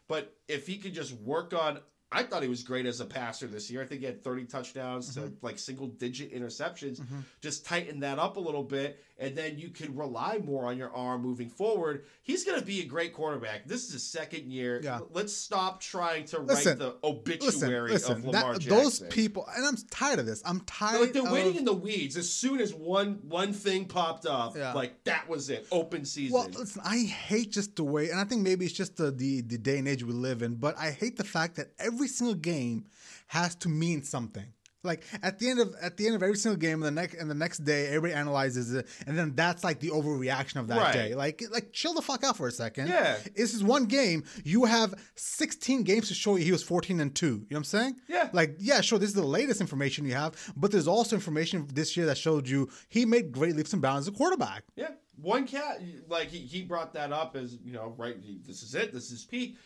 [0.09, 1.79] But if he could just work on,
[2.11, 3.83] I thought he was great as a passer this year.
[3.83, 5.27] I think he had thirty touchdowns Mm-hmm.
[5.27, 6.99] to like single digit interceptions.
[7.41, 10.91] Just tighten that up a little bit, and then you can rely more on your
[10.95, 12.05] arm moving forward.
[12.23, 13.67] He's going to be a great quarterback.
[13.67, 14.81] This is his second year.
[14.83, 14.99] Yeah.
[15.11, 18.11] Let's stop trying to Listen, write the listen, obituary listen.
[18.13, 18.77] of Lamar That, Jackson.
[18.83, 20.41] those people, and I'm tired of this.
[20.45, 21.01] I'm tired.
[21.01, 22.17] Like they're of, waiting in the weeds.
[22.17, 24.73] As soon as one one thing popped up, Yeah.
[24.73, 25.67] like that was it.
[25.71, 26.33] Open season.
[26.33, 29.41] Well, listen, I hate just the way, and I think maybe it's just the, the
[29.41, 30.55] the day and age we live in.
[30.55, 32.85] But I hate the fact that every single game
[33.27, 34.45] has to mean something.
[34.81, 37.29] Like at the end of at the end of every single game, the next and
[37.29, 40.93] the next day, everybody analyzes it, and then that's like the overreaction of that Right.
[40.93, 41.15] day.
[41.15, 42.87] Like like chill the fuck out for a second.
[42.87, 43.17] Yeah.
[43.35, 44.23] this is one game.
[44.45, 47.25] You have 16 games to show you he was 14 and two.
[47.25, 47.95] You know what I'm saying?
[48.07, 48.29] Yeah.
[48.31, 48.97] Like yeah, sure.
[48.99, 52.47] This is the latest information you have, but there's also information this year that showed
[52.47, 54.63] you he made great leaps and bounds as a quarterback.
[54.77, 58.15] yeah, one cat like he, he brought that up as you know, right?
[58.21, 58.93] he- This is it.
[58.93, 59.57] This is peak.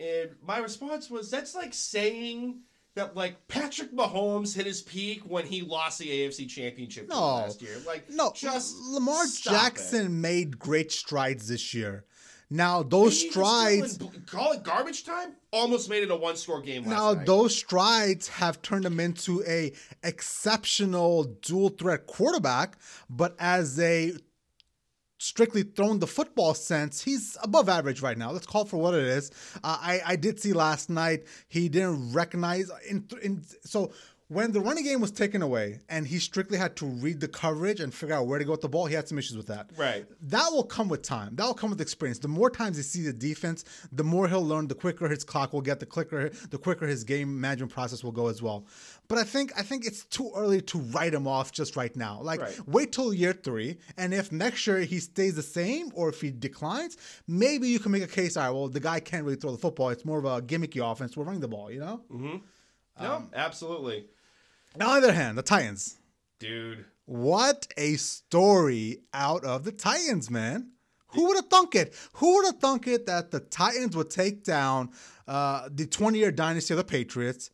[0.00, 2.60] And my response was, that's like saying
[2.94, 7.20] that like Patrick Mahomes hit his peak when he lost the AFC Championship No.
[7.36, 7.76] last year.
[7.86, 9.56] Like No, just Lamar stop it.
[9.56, 12.04] Jackson made great strides this year.
[12.52, 15.34] Now those He strides, in- call it garbage time.
[15.52, 17.26] Almost made it a one score game last now night.
[17.26, 22.76] those strides have turned him into a exceptional dual threat quarterback.
[23.08, 24.14] But as a
[25.20, 28.30] strictly thrown the football sense, he's above average right now.
[28.32, 29.30] Let's call for what it is.
[29.62, 33.92] Uh, I I did see last night he didn't recognize in, in so.
[34.30, 37.80] When the running game was taken away and he strictly had to read the coverage
[37.80, 39.70] and figure out where to go with the ball, he had some issues with that.
[39.76, 40.06] Right.
[40.22, 41.34] That will come with time.
[41.34, 42.20] That will come with experience.
[42.20, 44.68] The more times he sees the defense, the more he'll learn.
[44.68, 48.12] The quicker his clock will get, the quicker the quicker his game management process will
[48.12, 48.66] go as well.
[49.08, 52.20] But I think I think it's too early to write him off just right now.
[52.22, 52.68] Like Right.
[52.68, 56.30] wait till year three, and if next year he stays the same or if he
[56.30, 58.36] declines, maybe you can make a case.
[58.36, 59.88] All right, well the guy can't really throw the football.
[59.88, 61.16] It's more of a gimmicky offense.
[61.16, 62.00] We're running the ball, you know.
[62.12, 62.36] Mm-hmm.
[63.02, 64.06] No, Um, absolutely,
[64.74, 65.98] On the other hand, the Titans.
[66.38, 66.84] dude.
[67.06, 70.70] What a story out of the Titans, man.
[71.08, 71.92] Who would have thunk it?
[72.14, 74.90] Who would have thunk it that the Titans would take down
[75.26, 77.50] uh, the 20 year dynasty of the Patriots?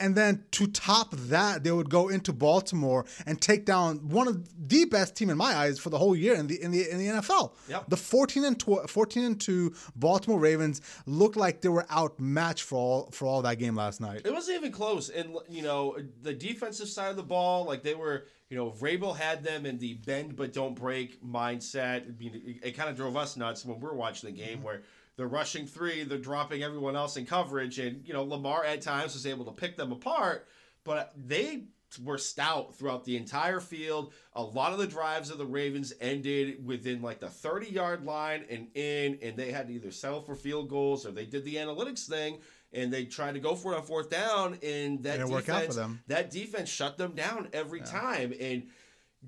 [0.00, 4.68] And then to top that, they would go into Baltimore and take down one of
[4.68, 6.98] the best team in my eyes for the whole year in the in the in
[6.98, 7.52] the NFL.
[7.68, 7.84] Yep.
[7.88, 12.76] The 14 and 12, 14 and 2 Baltimore Ravens looked like they were outmatched for
[12.76, 14.22] all for all that game last night.
[14.24, 15.10] It wasn't even close.
[15.10, 19.16] And you know, the defensive side of the ball, like they were, you know, Vrabel
[19.16, 22.08] had them in the bend but don't break mindset.
[22.08, 24.56] I mean, it, it kind of drove us nuts when we were watching the game
[24.56, 24.64] mm-hmm.
[24.64, 24.82] where
[25.20, 29.12] they're rushing three, they're dropping everyone else in coverage, and you know, Lamar at times
[29.12, 30.48] was able to pick them apart,
[30.82, 31.64] but they
[32.02, 34.14] were stout throughout the entire field.
[34.32, 38.46] A lot of the drives of the Ravens ended within like the 30 yard line
[38.48, 41.56] and in, and they had to either settle for field goals or they did the
[41.56, 42.38] analytics thing
[42.72, 45.72] and they tried to go for it on fourth down, and that defense, out for
[45.74, 46.00] them.
[46.06, 48.32] that defense shut them down every time.
[48.40, 48.68] And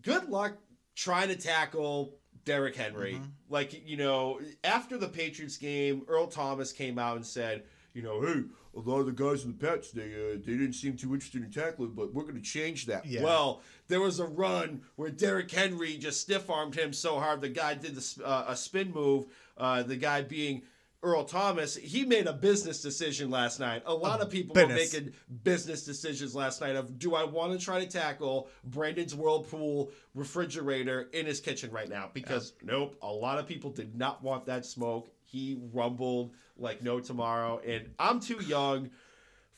[0.00, 0.54] good luck
[0.94, 3.14] trying to tackle Derrick Henry.
[3.14, 3.24] Mm-hmm.
[3.48, 8.22] Like, you know, after the Patriots game, Earl Thomas came out and said, you know,
[8.22, 8.42] hey,
[8.74, 11.42] a lot of the guys in the Pets, they uh, they didn't seem too interested
[11.42, 13.04] in tackling, but we're going to change that.
[13.04, 13.22] Yeah.
[13.22, 17.50] Well, there was a run where Derrick Henry just stiff armed him so hard the
[17.50, 19.26] guy did the, uh, a spin move.
[19.58, 20.62] Uh, the guy being
[21.02, 23.82] Earl Thomas, he made a business decision last night.
[23.86, 24.92] A lot of people were business.
[24.92, 25.12] making
[25.42, 31.08] business decisions last night of do I want to try to tackle Brandon's Whirlpool refrigerator
[31.12, 32.10] in his kitchen right now?
[32.12, 35.10] Because nope, a lot of people did not want that smoke.
[35.24, 38.90] He rumbled like no tomorrow, and I'm too young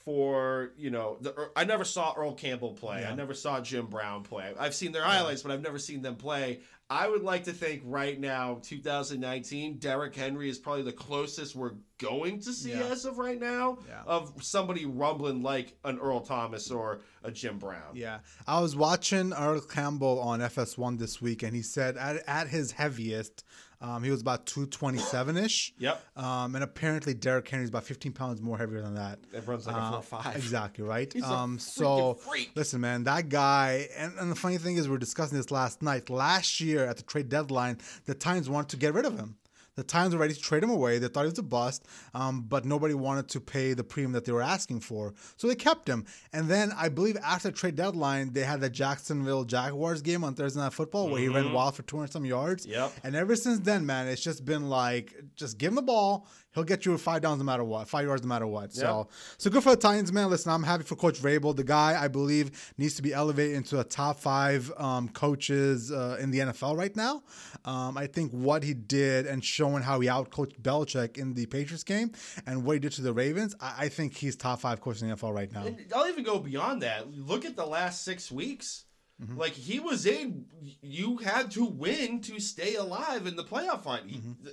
[0.04, 3.04] for you know the I never saw Earl Campbell play.
[3.04, 4.52] I never saw Jim Brown play.
[4.59, 6.61] I've seen their highlights, but I've never seen them play.
[6.90, 11.73] I would like to think right now, 2019, Derrick Henry is probably the closest we're
[11.99, 12.88] going to see Yeah.
[12.88, 14.03] as of right now Yeah.
[14.07, 17.94] of somebody rumbling like an Earl Thomas or a Jim Brown.
[17.94, 22.49] Yeah, I was watching Earl Campbell on FS1 this week, and he said at, at
[22.49, 23.44] his heaviest,
[23.85, 25.75] um, he was about 227 ish.
[25.79, 26.03] Yep.
[26.16, 29.18] Um, and apparently Derrick Henry is about 15 pounds more heavier than that.
[29.33, 30.37] That runs like a Uh, four five.
[30.37, 31.12] Exactly right.
[31.12, 32.51] He's um, so freak.
[32.55, 33.88] listen, man, that guy.
[33.97, 36.09] And, and the funny thing is, we were discussing this last night.
[36.09, 39.37] Last year at the trade deadline, the Titans wanted to get rid of him.
[39.76, 40.98] The Times were ready to trade him away.
[40.98, 44.24] They thought he was a bust, um, but nobody wanted to pay the premium that
[44.24, 46.04] they were asking for, so they kept him.
[46.32, 50.34] And then I believe after the trade deadline, they had the Jacksonville Jaguars game on
[50.34, 52.66] Thursday Night Football where he ran wild for 200 some yards.
[52.66, 52.92] Yep.
[53.02, 56.26] And ever since then, man, it's just been like, just give him the ball.
[56.54, 58.72] He'll get you five downs no matter what, five yards no matter what.
[58.72, 60.30] So, so good for the Titans, man.
[60.30, 61.54] Listen, I'm happy for Coach Vrabel.
[61.54, 66.16] The guy, I believe, needs to be elevated into a top five um, coaches uh,
[66.20, 67.22] in the NFL right now.
[67.64, 71.84] Um, I think what he did and showing how he outcoached Belichick in the Patriots
[71.84, 72.12] game
[72.46, 75.08] and what he did to the Ravens, I, I think he's top five coach in
[75.08, 75.66] the NFL right now.
[75.66, 77.12] And I'll even go beyond that.
[77.12, 78.84] Look at the last six weeks.
[79.22, 79.38] Mm-hmm.
[79.38, 80.46] Like he was in,
[80.82, 84.02] you had to win to stay alive in the playoff fight.
[84.06, 84.48] He, Mm-hmm.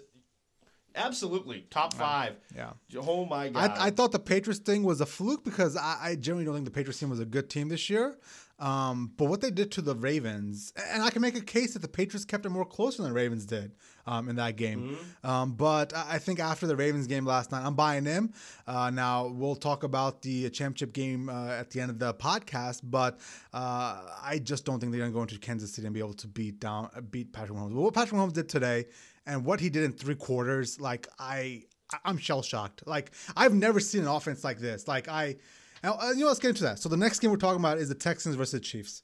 [0.95, 2.36] Absolutely top five.
[2.56, 2.71] Yeah.
[2.97, 3.71] Oh my god.
[3.77, 6.65] I, I thought the Patriots thing was a fluke because I, I generally don't think
[6.65, 8.17] the Patriots team was a good team this year.
[8.60, 11.82] Um, but what they did to the Ravens, and I can make a case that
[11.82, 13.71] the Patriots kept it more closer than the Ravens did
[14.06, 14.97] um, in that game.
[15.23, 18.34] Um, but I think after the Ravens game last night, I'm buying them.
[18.67, 22.82] Uh, now we'll talk about the championship game uh, at the end of the podcast,
[22.84, 23.19] but
[23.51, 26.13] uh, I just don't think they're going to go into Kansas City and be able
[26.13, 27.73] to beat down beat Patrick Mahomes.
[27.73, 28.86] But what Patrick Mahomes did today,
[29.25, 31.63] and what he did in three quarters, like I
[32.05, 32.84] I'm shell shocked.
[32.86, 34.88] Like I've never seen an offense like this.
[34.88, 35.38] Like I,
[35.84, 36.79] now, uh, you know, let's get into that.
[36.79, 39.01] So the next game we're talking about is the Texans versus the Chiefs.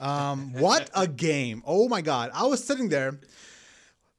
[0.00, 1.62] Um, what a game!
[1.66, 3.20] Oh my God, I was sitting there.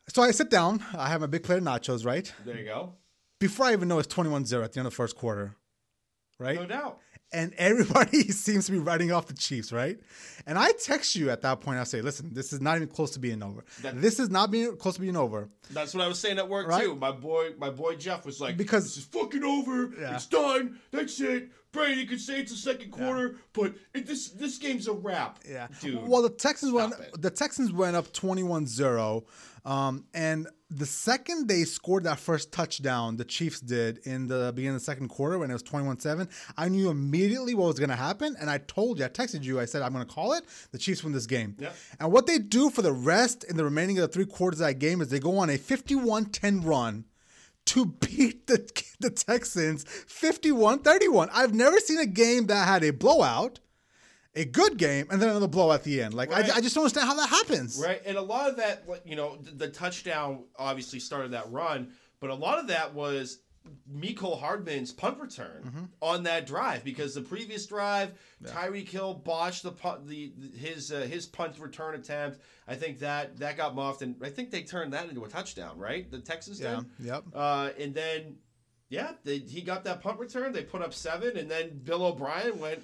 [0.08, 0.84] So I sit down.
[0.94, 2.32] I have my big plate of nachos, right?
[2.46, 2.94] there you go.
[3.40, 5.56] Before I even know it's 21-0 at the end of the first quarter,
[6.40, 6.56] right?
[6.56, 7.00] No doubt.
[7.36, 10.00] And everybody seems to be writing off the Chiefs, right?
[10.48, 11.80] And I text you at that point.
[11.80, 13.64] I say, "Listen, this is not even close to being over.
[13.82, 16.48] That- this is not being close to being over." That's what I was saying at
[16.48, 16.84] work Right?
[16.84, 16.96] too.
[16.96, 19.92] My boy, my boy Jeff was like, Because- this is fucking over.
[20.00, 20.16] Yeah.
[20.16, 20.80] It's done.
[20.92, 21.50] That's it.
[21.72, 25.40] Brady could say it's the second quarter, but it, this this game's a wrap.
[25.50, 25.68] Yeah.
[25.82, 26.08] dude.
[26.08, 27.22] Well, the Texans went it.
[27.22, 29.24] the Texans went up 21-0.
[29.66, 34.76] Um, and the second they scored that first touchdown, the Chiefs did in the beginning
[34.76, 37.96] of the second quarter when it was 21-7, I knew immediately what was going to
[37.96, 40.44] happen and I told you, I texted you, I said I'm going to call it.
[40.72, 41.56] The Chiefs win this game.
[41.60, 41.72] Yeah.
[42.00, 44.68] And what they do for the rest in the remaining of the three quarters of
[44.68, 47.06] that game is they go on a 51-10 run
[47.66, 51.30] to beat the, the Texans 51-31.
[51.34, 53.60] I've never seen a game that had a blowout,
[54.36, 56.14] a good game, and then another blow at the end.
[56.14, 56.50] Like Right.
[56.52, 57.82] I, I just don't understand how that happens.
[57.82, 61.94] Right, and a lot of that, you know, the, the touchdown obviously started that run,
[62.20, 63.40] but a lot of that was
[63.92, 65.84] Mecole Hardman's punt return Mm-hmm.
[66.02, 68.12] on that drive because the previous drive,
[68.44, 72.40] Tyreek Hill botched the punt, the, his uh, his punt return attempt.
[72.68, 75.80] I think that that got muffed, and I think they turned that into a touchdown.
[75.80, 76.82] Right, the Texans Yeah.
[77.00, 77.08] did.
[77.08, 77.24] Yep.
[77.34, 78.36] Uh, and then,
[78.90, 80.52] yeah, they, he got that punt return.
[80.54, 82.84] They put up seven, and then Bill O'Brien went.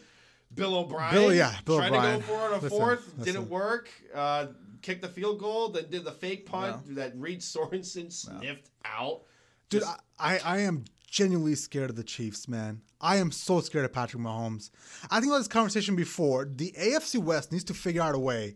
[0.56, 2.22] Bill O'Brien, Bill- yeah, Bill tried O'Brien.
[2.22, 3.24] to go for it on a Listen, fourth, listen.
[3.34, 3.90] didn't work.
[4.14, 4.48] Uh,
[4.82, 9.22] kicked the field goal, then did the fake punt that Reed Sorensen sniffed out.
[9.70, 12.82] Dude, Just- I I am genuinely scared of the Chiefs, man.
[13.00, 14.70] I am so scared of Patrick Mahomes.
[15.10, 16.46] I think about this conversation before.
[16.46, 18.56] The AFC West needs to figure out a way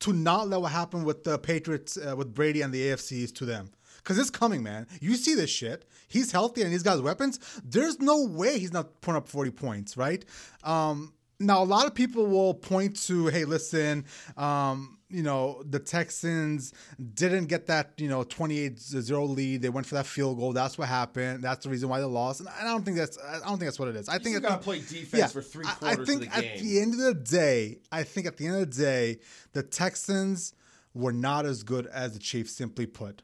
[0.00, 3.44] to not let what happened with the Patriots, uh, with Brady and the AFCs to
[3.44, 3.70] them.
[4.02, 4.86] Because it's coming, man.
[5.00, 5.84] You see this shit.
[6.08, 7.38] He's healthy and he's got his weapons.
[7.64, 10.24] There's no way he's not putting up 40 points, right?
[10.64, 14.04] Um, now, a lot of people will point to, hey, listen,
[14.36, 16.72] um, you know, the Texans
[17.14, 19.60] didn't get that, you know, 28-0 lead.
[19.62, 20.52] They went for that field goal.
[20.52, 21.42] That's what happened.
[21.42, 22.40] That's the reason why they lost.
[22.40, 24.08] And I don't think that's I don't think that's what it is.
[24.08, 26.58] I think you got to play defense for three quarters I think of the at
[26.58, 29.18] the end of the day, I think at the end of the day,
[29.52, 30.54] the Texans
[30.94, 33.22] were not as good as the Chiefs, simply put.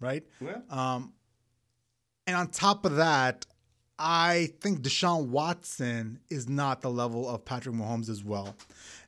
[0.00, 0.24] Right?
[0.40, 0.58] Yeah.
[0.70, 1.12] Um,
[2.26, 3.46] and on top of that,
[4.02, 8.56] I think Deshaun Watson is not the level of Patrick Mahomes as well.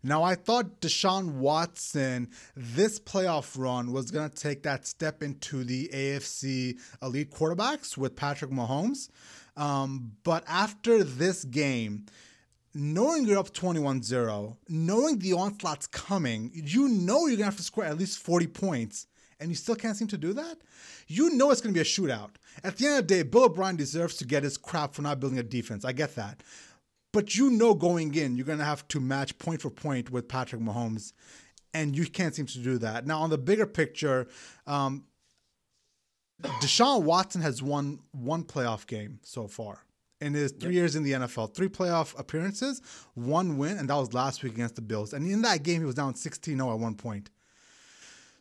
[0.02, 5.64] Now, I thought Deshaun Watson, this playoff run, was going to take that step into
[5.64, 9.09] the AFC elite quarterbacks with Patrick Mahomes.
[9.57, 12.05] Um, but after this game,
[12.74, 17.85] knowing you're up 21-0, knowing the onslaught's coming, you know you're gonna have to score
[17.85, 19.07] at least 40 points,
[19.42, 20.59] and you still can't seem to do that.
[21.09, 22.31] You know it's gonna be a shootout.
[22.64, 25.20] At the end of the day, Bill O'Brien deserves to get his crap for not
[25.20, 25.85] building a defense.
[25.85, 26.42] I get that.
[27.12, 30.62] But you know going in, you're gonna have to match point for point with Patrick
[30.62, 31.12] Mahomes.
[31.74, 33.07] and you can't seem to do that.
[33.07, 34.28] Now, on the bigger picture,
[34.66, 35.05] um,
[36.61, 39.85] Deshaun Watson has won one playoff game so far
[40.20, 41.55] in his three years in the NFL.
[41.55, 42.81] Three playoff appearances,
[43.14, 45.12] one win, and that was last week against the Bills.
[45.12, 47.31] And in that game, he was down 16 0 at one point.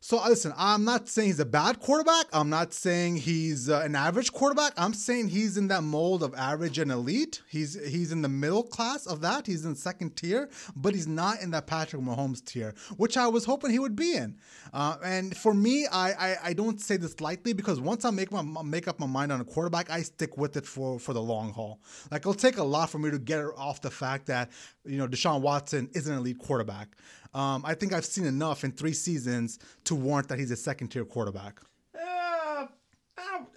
[0.03, 2.25] So listen, I'm not saying he's a bad quarterback.
[2.33, 4.73] I'm not saying he's uh, an average quarterback.
[4.75, 7.43] I'm saying he's in that mold of average and elite.
[7.47, 9.45] He's he's in the middle class of that.
[9.45, 13.45] He's in second tier, but he's not in that Patrick Mahomes tier, which I was
[13.45, 14.39] hoping he would be in.
[14.73, 18.31] Uh, and for me, I, I, I don't say this lightly because once I make
[18.31, 21.21] my make up my mind on a quarterback, I stick with it for for the
[21.21, 21.79] long haul.
[22.09, 24.49] Like it'll take a lot for me to get off the fact that
[24.83, 26.97] you know Deshaun Watson is an elite quarterback.
[27.33, 30.89] Um, I think I've seen enough in three seasons to warrant that he's a second
[30.89, 31.59] tier quarterback.
[31.95, 32.67] Uh,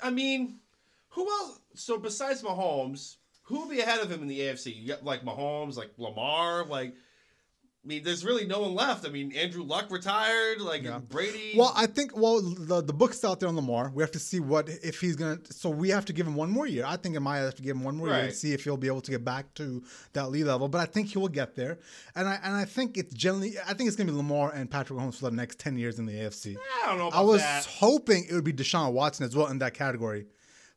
[0.02, 0.60] I mean,
[1.08, 1.60] who else?
[1.74, 4.74] So besides Mahomes, who will be ahead of him in the AFC?
[4.76, 6.94] You got like Mahomes, like Lamar, like
[7.84, 9.04] I mean, there's really no one left.
[9.04, 11.00] I mean, Andrew Luck retired, like yeah.
[11.00, 11.52] Brady.
[11.54, 13.92] Well, I think well the the book's out there on Lamar.
[13.94, 15.38] We have to see what if he's gonna.
[15.50, 16.86] So we have to give him one more year.
[16.86, 18.20] I think I might have to give him one more right.
[18.20, 19.82] year to see if he'll be able to get back to
[20.14, 20.68] that lead level.
[20.68, 21.78] But I think he will get there,
[22.14, 24.98] and I and I think it's generally I think it's gonna be Lamar and Patrick
[24.98, 26.56] Mahomes for the next ten years in the AFC.
[26.84, 27.10] I don't know.
[27.10, 27.66] I was that.
[27.66, 30.24] hoping it would be Deshaun Watson as well in that category.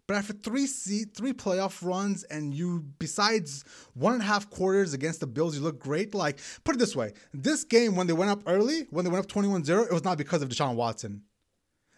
[0.07, 4.93] But after three seat, three playoff runs, and you besides one and a half quarters
[4.93, 6.15] against the Bills, you look great.
[6.15, 9.25] Like put it this way, this game when they went up early, when they went
[9.25, 11.23] up 21-0, it was not because of Deshaun Watson.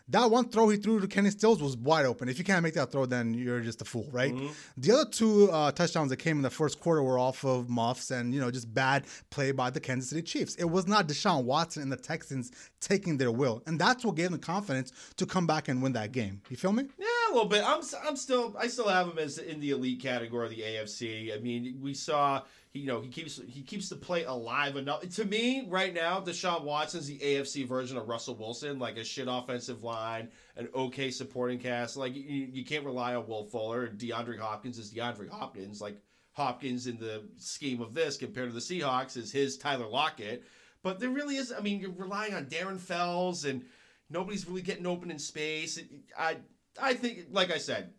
[0.10, 2.30] That one throw he threw to Kenny Stills was wide open.
[2.30, 4.34] If you can't make that throw, then you're just a fool, right?
[4.34, 4.48] Mm-hmm.
[4.78, 8.12] The other two uh, touchdowns that came in the first quarter were off of muffs
[8.12, 10.56] and you know just bad play by the Kansas City Chiefs.
[10.56, 14.32] It was not Deshaun Watson and the Texans taking their will, and that's what gave
[14.32, 16.42] them confidence to come back and win that game.
[16.50, 16.88] You feel me?
[16.98, 17.64] Yeah, a little bit.
[17.66, 21.36] I'm I'm still I still have him as in the elite category of the AFC.
[21.36, 25.08] I mean, we saw he, you know, he keeps he keeps the play alive enough.
[25.08, 29.28] To me, right now, Deshaun Watson's the AFC version of Russell Wilson, like a shit
[29.30, 31.98] offensive line, an okay supporting cast.
[31.98, 35.82] Like you, you can't rely on Will Fuller and DeAndre Hopkins is DeAndre Hopkins.
[35.82, 35.98] Like
[36.34, 40.44] Hopkins in the scheme of this compared to the Seahawks is his Tyler Lockett.
[40.84, 41.52] But there really is.
[41.52, 43.66] I mean, you're relying on Darren Fells, and
[44.10, 45.80] nobody's really getting open in space.
[46.18, 46.38] I
[46.82, 47.94] I think, like I said,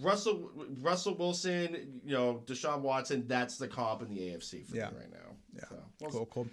[0.00, 4.90] Russell Russell Wilson, you know, Deshaun Watson, that's the comp in the AFC for yeah.
[4.90, 5.34] me right now.
[5.54, 5.64] Yeah.
[5.68, 6.46] So, we'll cool, cool.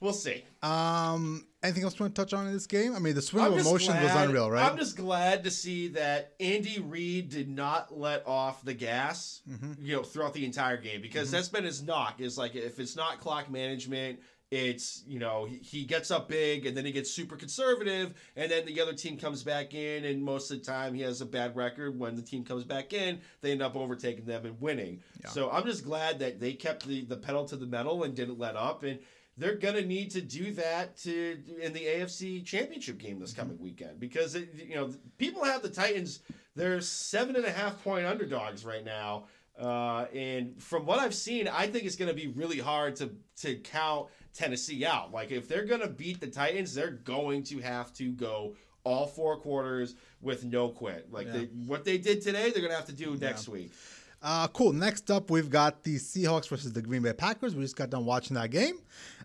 [0.00, 0.44] We'll see.
[0.62, 2.94] Um, anything else you want to touch on in this game?
[2.94, 4.70] I mean, the swing of emotion glad, was unreal, right?
[4.70, 9.72] I'm just glad to see that Andy Reid did not let off the gas, mm-hmm.
[9.80, 11.36] you know, throughout the entire game because mm-hmm.
[11.36, 12.20] that's been his knock.
[12.20, 16.66] Is like if it's not clock management, it's you know he, he gets up big
[16.66, 20.22] and then he gets super conservative and then the other team comes back in and
[20.22, 23.18] most of the time he has a bad record when the team comes back in
[23.40, 25.30] they end up overtaking them and winning yeah.
[25.30, 28.38] so i'm just glad that they kept the, the pedal to the metal and didn't
[28.38, 28.98] let up and
[29.36, 33.64] they're gonna need to do that to in the afc championship game this coming mm-hmm.
[33.64, 36.20] weekend because it, you know people have the titans
[36.54, 39.24] they're seven and a half point underdogs right now
[39.58, 43.10] uh, and from what I've seen, I think it's going to be really hard to
[43.36, 45.12] to count Tennessee out.
[45.12, 49.06] Like if they're going to beat the Titans, they're going to have to go all
[49.06, 51.10] four quarters with no quit.
[51.10, 51.32] Like yeah.
[51.32, 53.54] they, what they did today, they're going to have to do next yeah.
[53.54, 53.72] week.
[54.24, 54.72] Uh, cool.
[54.72, 57.54] Next up, we've got the Seahawks versus the Green Bay Packers.
[57.54, 58.78] We just got done watching that game.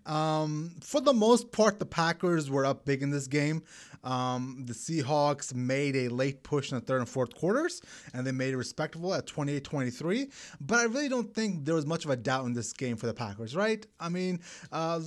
[0.05, 3.63] Um, for the most part, the Packers were up big in this game.
[4.03, 7.81] Um, the Seahawks made a late push in the third and fourth quarters,
[8.13, 10.29] and they made it respectable at 28 23.
[10.59, 13.07] But I really don't think there was much of a doubt in this game for
[13.07, 13.85] the Packers, right?
[14.01, 14.41] I mean,
[14.73, 14.99] uh,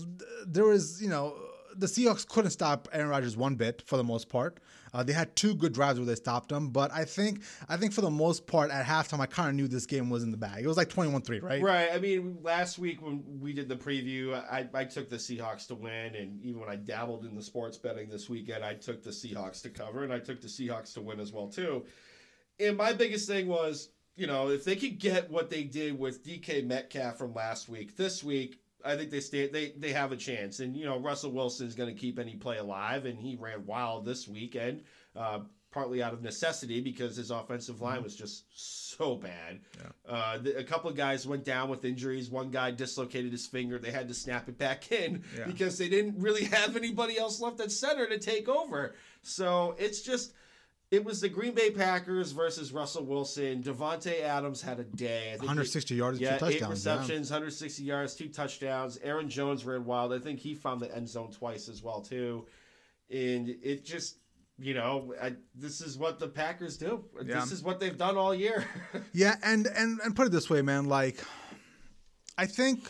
[0.47, 1.37] there was, you know,
[1.77, 4.59] the Seahawks couldn't stop Aaron Rodgers one bit for the most part.
[4.95, 7.93] Uh, they had two good drives where they stopped him, but I think I think
[7.93, 10.37] for the most part at halftime I kind of knew this game was in the
[10.37, 10.65] bag.
[10.65, 11.63] It was like 21-3, right?
[11.63, 11.89] Right.
[11.93, 15.75] I mean, last week when we did the preview, I, I took the Seahawks to
[15.75, 19.11] win, and even when I dabbled in the sports betting this weekend, I took the
[19.11, 21.85] Seahawks to cover, and I took the Seahawks to win as well too.
[22.61, 26.23] And my biggest thing was, you know, if they could get what they did with
[26.25, 30.17] DK Metcalf from last week, this week I think they stay they they have a
[30.17, 30.61] chance.
[30.61, 34.05] And you know, Russell Wilson's going to keep any play alive, and he ran wild
[34.05, 34.83] this weekend,
[35.17, 35.41] uh,
[35.71, 38.05] partly out of necessity because his offensive line mm-hmm.
[38.05, 38.45] was just
[38.97, 39.61] so bad.
[39.79, 40.13] Yeah.
[40.15, 42.31] Uh, the, a couple of guys went down with injuries.
[42.31, 43.79] One guy dislocated his finger.
[43.79, 45.45] They had to snap it back in yeah.
[45.47, 48.95] because they didn't really have anybody else left at center to take over.
[49.23, 50.33] So it's just
[50.93, 53.63] it was the Green Bay Packers versus Russell Wilson.
[53.63, 55.35] Davante Adams had a day.
[55.39, 56.63] 160 he, yards, yeah, two touchdowns.
[56.63, 57.35] Eight receptions, yeah.
[57.37, 58.99] 160 yards, two touchdowns.
[59.03, 60.13] Aaron Jones ran wild.
[60.13, 62.47] I think he found the end zone twice as well too.
[63.11, 64.19] And it just,
[64.59, 67.07] you know, I, this is what the Packers do.
[67.25, 67.41] Yeah.
[67.41, 68.67] This is what they've done all year.
[69.15, 70.91] yeah, and and and put it this way, man.
[70.91, 71.25] Like,
[72.37, 72.87] I think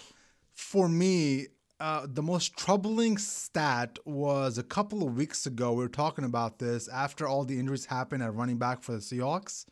[0.55, 1.47] for me,
[1.83, 5.72] uh, the most troubling stat was a couple of weeks ago.
[5.72, 8.99] We were talking about this after all the injuries happened at running back for the
[8.99, 9.66] Seahawks.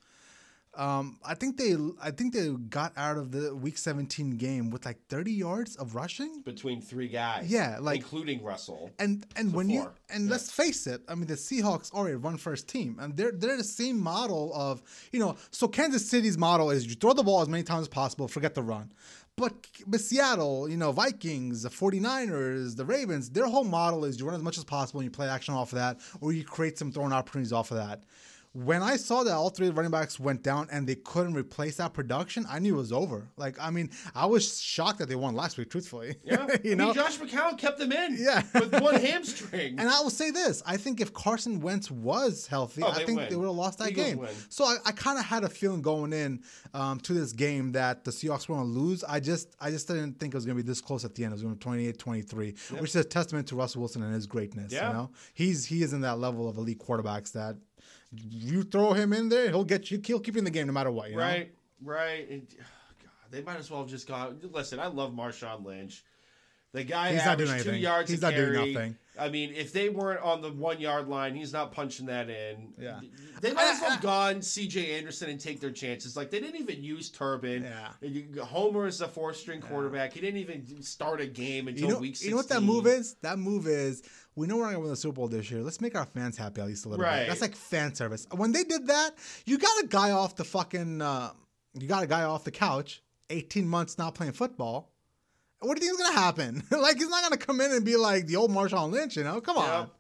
[0.76, 2.48] Um, I think they, I think they
[2.80, 6.42] got out of the Week 17 game with like 30 yards of rushing.
[6.42, 7.50] between three guys.
[7.50, 8.90] Yeah, like- including Russell.
[8.98, 10.30] And and when you and Yeah.
[10.30, 13.56] let's face it, I mean the Seahawks are a run first team, and they're they're
[13.56, 14.80] the same model of
[15.12, 15.34] you know.
[15.50, 18.54] So Kansas City's model is you throw the ball as many times as possible, forget
[18.54, 18.92] the run.
[19.40, 19.54] But,
[19.86, 24.34] but Seattle, you know, Vikings, the 49ers, the Ravens, their whole model is you run
[24.34, 26.92] as much as possible and you play action off of that, or you create some
[26.92, 28.04] throwing opportunities off of that.
[28.52, 31.92] When I saw that all three running backs went down and they couldn't replace that
[31.92, 33.28] production, I knew it was over.
[33.36, 36.16] Like, I mean, I was shocked that they won last week, truthfully.
[36.24, 38.16] Yeah, you I know, mean, Josh McCown kept them in.
[38.18, 38.42] Yeah.
[38.54, 39.78] with one hamstring.
[39.78, 43.18] And I will say this: I think if Carson Wentz was healthy, Oh, I think
[43.20, 43.28] win.
[43.30, 44.18] they would have lost that Eagles game.
[44.18, 44.30] win.
[44.48, 46.42] So I, I kind of had a feeling going in
[46.74, 49.04] um, to this game that the Seahawks were going to lose.
[49.04, 51.22] I just I just didn't think it was going to be this close at the
[51.24, 51.32] end.
[51.32, 54.26] It was going to be 28-23, which is a testament to Russell Wilson and his
[54.26, 54.72] greatness.
[54.72, 54.88] Yeah.
[54.88, 57.56] You know, he's he is in that level of elite quarterbacks that
[58.12, 60.00] you throw him in there, he'll get you.
[60.04, 61.10] He'll keep you in the game no matter what.
[61.10, 61.22] You know?
[61.22, 61.52] Right,
[61.84, 62.26] right.
[62.30, 62.36] Oh,
[63.02, 64.38] God, they might as well have just gone.
[64.52, 66.04] Listen, I love Marshawn Lynch.
[66.72, 67.82] The guy He's not doing two anything.
[67.82, 68.08] yards.
[68.10, 68.72] He's not doing carry.
[68.72, 68.96] nothing.
[69.18, 72.72] I mean, if they weren't on the one yard line, he's not punching that in.
[72.78, 73.00] Yeah.
[73.40, 74.96] They might as well have gone C.J.
[74.96, 76.16] Anderson and take their chances.
[76.16, 77.64] Like they didn't even use Turbin.
[77.64, 78.44] Yeah.
[78.44, 80.12] Homer is a four string quarterback.
[80.12, 82.28] He didn't even start a game until You know, week 16.
[82.28, 83.16] you know what that move is?
[83.22, 84.04] That move is
[84.36, 85.62] we know we're not gonna win the Super Bowl this year.
[85.62, 87.20] Let's make our fans happy at least a little Right.
[87.20, 87.28] bit.
[87.28, 88.26] That's like fan service.
[88.30, 89.10] When they did that,
[89.46, 91.30] you got a guy off the fucking, uh,
[91.74, 94.92] you got a guy off the couch, 18 months not playing football.
[95.60, 96.62] What do you think is gonna happen?
[96.70, 99.40] like he's not gonna come in and be like the old Marshawn Lynch, you know?
[99.40, 99.80] Come on.
[99.80, 99.90] Yep.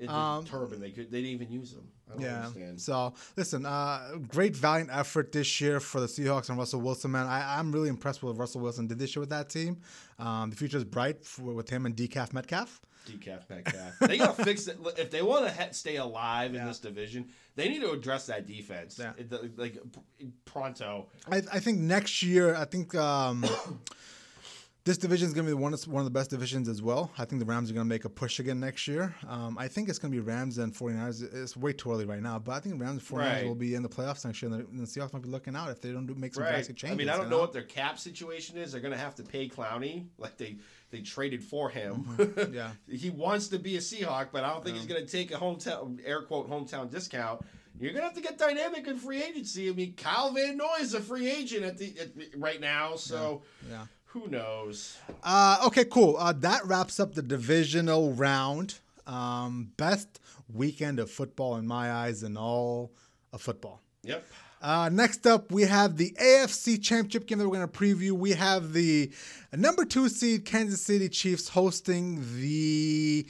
[0.00, 1.10] It, Um, Turbin, they could.
[1.12, 1.86] They didn't even use him.
[2.08, 2.46] I don't Yeah.
[2.46, 2.80] understand.
[2.80, 7.10] So listen, uh, great valiant effort this year for the Seahawks and Russell Wilson.
[7.12, 9.80] Man, I, I'm really impressed with what Russell Wilson did this year with that team.
[10.18, 12.80] Um, the future is bright for, with him and Decaf Metcalf.
[13.06, 13.98] Decaf Metcalf.
[14.00, 14.78] They gotta fix it.
[14.96, 18.46] If they want to he- stay alive in this division, they need to address that
[18.46, 18.98] defense.
[18.98, 19.12] Yeah.
[19.18, 19.74] It- the- like
[20.18, 21.08] p- pronto.
[21.30, 23.44] I, I think next year, I think um,
[24.84, 27.12] this division is going to be one of, one of the best divisions as well.
[27.16, 29.14] I think the Rams are going to make a push again next year.
[29.28, 31.22] Um, I think it's going to be Rams and 49ers.
[31.34, 33.46] It's way too early right now, but I think Rams and 49ers Right.
[33.46, 35.54] will be in the playoffs next year, and the, and the Seahawks might be looking
[35.54, 36.50] out if they don't do, make some Right.
[36.54, 36.96] drastic changes.
[36.96, 38.72] I mean, I don't you know what their cap situation is.
[38.72, 40.56] They're gonna have to pay Clowney like they
[40.92, 42.04] they traded for him.
[42.16, 42.54] Mm-hmm.
[42.54, 42.70] Yeah.
[42.88, 45.98] he wants to be a Seahawk, but I don't think he's gonna take a hometown
[46.04, 47.40] air quote hometown discount.
[47.80, 49.68] You're gonna have to get dynamic in free agency.
[49.68, 53.42] I mean, Kyle Van Noy is a free agent at the at, right now, so
[53.68, 53.86] Yeah.
[54.04, 54.98] who knows?
[55.24, 56.16] Uh, okay, cool.
[56.18, 58.78] Uh, that wraps up the divisional round.
[59.06, 60.20] Um, best
[60.52, 62.92] weekend of football in my eyes in all
[63.32, 63.80] of football.
[64.04, 64.24] Yep.
[64.60, 68.12] Uh, next up, we have the AFC Championship game that we're going to preview.
[68.12, 69.12] We have the
[69.52, 73.26] number two seed Kansas City Chiefs hosting the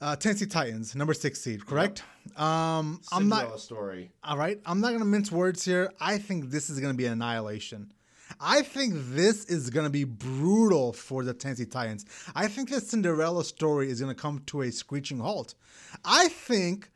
[0.00, 1.66] uh, Tennessee Titans, number six seed.
[1.66, 2.04] Correct?
[2.36, 3.38] Um, I'm not.
[3.38, 4.12] Cinderella story.
[4.22, 5.92] All right, I'm not going to mince words here.
[6.00, 7.92] I think this is going to be an annihilation.
[8.40, 12.06] I think this is going to be brutal for the Tennessee Titans.
[12.34, 15.54] I think the Cinderella story is going to come to a screeching halt.
[16.04, 16.90] I think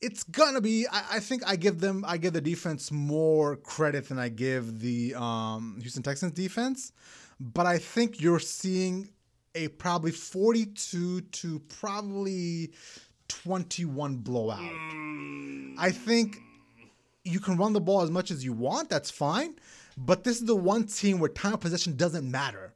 [0.00, 0.86] it's gonna be.
[0.90, 2.04] I, I think I give them.
[2.06, 6.92] I give the defense more credit than I give the um, Houston Texans defense,
[7.38, 9.10] but I think you're seeing
[9.54, 12.72] a probably 42 to probably
[13.28, 14.60] 21 blowout.
[15.78, 16.38] I think
[17.24, 18.88] you can run the ball as much as you want.
[18.88, 19.56] That's fine,
[19.96, 22.74] but this is the one team where time of possession doesn't matter.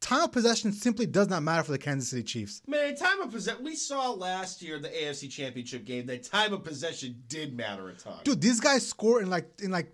[0.00, 2.62] Time of possession simply does not matter for the Kansas City Chiefs.
[2.66, 3.64] Man, time of possession.
[3.64, 7.94] We saw last year the AFC Championship game that time of possession did matter a
[7.94, 8.20] ton.
[8.24, 9.92] Dude, these guys score in like in like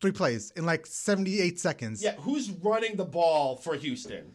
[0.00, 2.02] three plays in like 78 seconds.
[2.02, 4.34] Yeah, who's running the ball for Houston?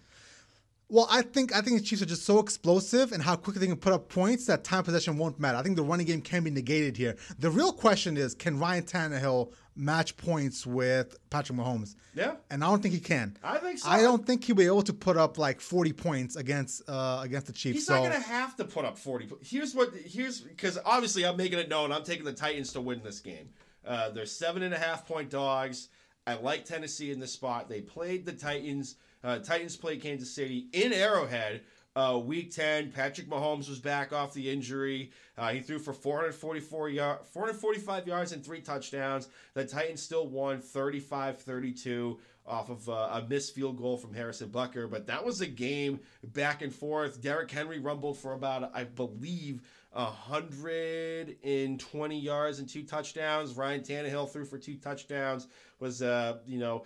[0.88, 3.68] Well, I think I think the Chiefs are just so explosive and how quickly they
[3.68, 5.57] can put up points that time possession won't matter.
[5.57, 7.16] I think the running game can be negated here.
[7.39, 11.95] The real question is, can Ryan Tannehill match points with Patrick Mahomes?
[12.13, 12.36] Yeah.
[12.49, 13.38] And I don't think he can.
[13.43, 13.89] I think so.
[13.89, 17.47] I don't think he'll be able to put up like 40 points against uh, against
[17.47, 17.76] the Chiefs.
[17.80, 19.30] He's so not gonna have to put up forty.
[19.41, 19.93] Here's what.
[19.93, 21.91] Here's because obviously I'm making it known.
[21.91, 23.49] I'm taking the Titans to win this game.
[23.86, 25.89] Uh, they're seven and a half point dogs.
[26.28, 27.69] I like Tennessee in this spot.
[27.69, 28.95] They played the Titans.
[29.23, 31.61] Uh, Titans played Kansas City in Arrowhead.
[31.95, 35.11] Uh, week 10, Patrick Mahomes was back off the injury.
[35.37, 39.29] Uh, he threw for 444 yard, 445 yards and three touchdowns.
[39.53, 44.89] The Titans still won 35-32 off of uh, a missed field goal from Harrison Butker.
[44.89, 47.21] But that was a game back and forth.
[47.21, 49.61] Derrick Henry rumbled for about, I believe,
[49.93, 53.55] 120 yards and two touchdowns.
[53.55, 55.47] Ryan Tannehill threw for two touchdowns.
[55.79, 56.83] Was uh, you know,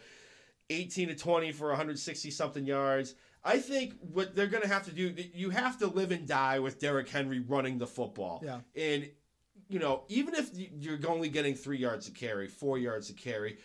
[0.70, 3.16] 18 to 20 for 160 something yards.
[3.44, 6.60] I think what they're going to have to do, you have to live and die
[6.60, 8.44] with Derrick Henry running the football.
[8.46, 8.60] Yeah.
[8.76, 9.10] And,
[9.70, 13.58] you know, even if you're only getting three yards to carry, four yards to carry,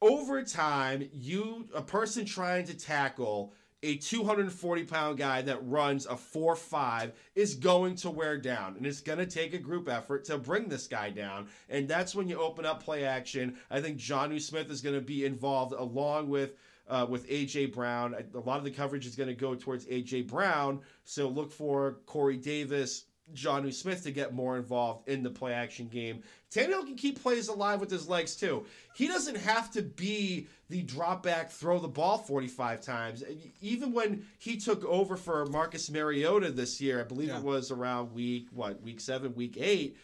[0.00, 6.16] over time, you, a person trying to tackle a 240 pound guy that runs a
[6.16, 8.76] 4 5 is going to wear down.
[8.76, 11.48] And it's going to take a group effort to bring this guy down.
[11.68, 13.56] And that's when you open up play action.
[13.70, 16.54] I think Jonnu Smith is going to be involved along with.
[16.88, 20.28] Uh, with AJ Brown, a lot of the coverage is going to go towards AJ
[20.28, 20.80] Brown.
[21.04, 25.88] So look for Corey Davis, Jonnu Smith to get more involved in the play action
[25.88, 26.22] game.
[26.52, 28.64] Tannehill can keep plays alive with his legs too.
[28.94, 33.24] He doesn't have to be the drop back, throw the ball 45 times.
[33.60, 37.38] Even when he took over for Marcus Mariota this year, I believe yeah.
[37.38, 39.96] it was around week, what, week seven, week eight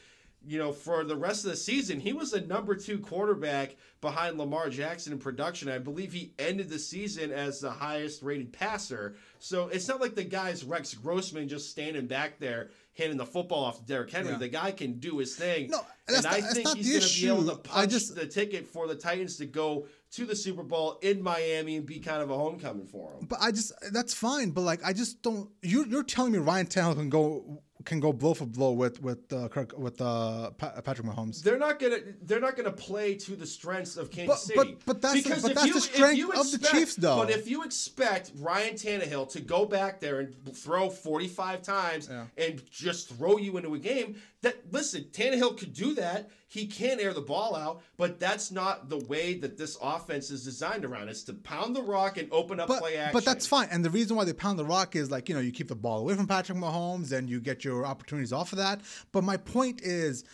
[0.47, 4.39] you know, for the rest of the season, he was the number two quarterback behind
[4.39, 5.69] Lamar Jackson in production.
[5.69, 9.17] I believe he ended the season as the highest rated passer.
[9.39, 13.65] So it's not like the guy's Rex Grossman just standing back there handing the football
[13.65, 14.33] off to Derrick Henry.
[14.33, 14.39] Yeah.
[14.39, 15.71] The guy can do his thing.
[15.71, 18.87] No, and I think he's going to be able to punch just, the ticket for
[18.87, 22.37] the Titans to go to the Super Bowl in Miami and be kind of a
[22.37, 23.27] homecoming for him.
[23.27, 24.51] But I just that's fine.
[24.51, 25.51] But like I just don't.
[25.63, 29.33] You you're telling me Ryan Tannehill can go can go blow for blow with with
[29.33, 31.43] uh, Kirk with uh, Patrick Mahomes.
[31.43, 34.77] They're not gonna they're not gonna play to the strengths of Kansas but, City.
[34.77, 37.17] But, but that's because the, but that's you, the strength expect, of the Chiefs, though.
[37.17, 42.25] But if you expect Ryan Tannehill to go back there and throw 45 times yeah.
[42.37, 46.31] and just throw you into a game, that listen, Tannehill could do that.
[46.53, 50.45] He can air the ball out, but that's not the way that this offense is
[50.45, 51.09] designed around.
[51.09, 53.15] It's to pound the rock and open up but, play action.
[53.15, 53.69] But that's fine.
[53.71, 55.75] And the reason why they pound the rock is like you know you keep the
[55.75, 58.83] ball away from Patrick Mahomes and you get your opportunities off of that.
[59.13, 60.25] But my point is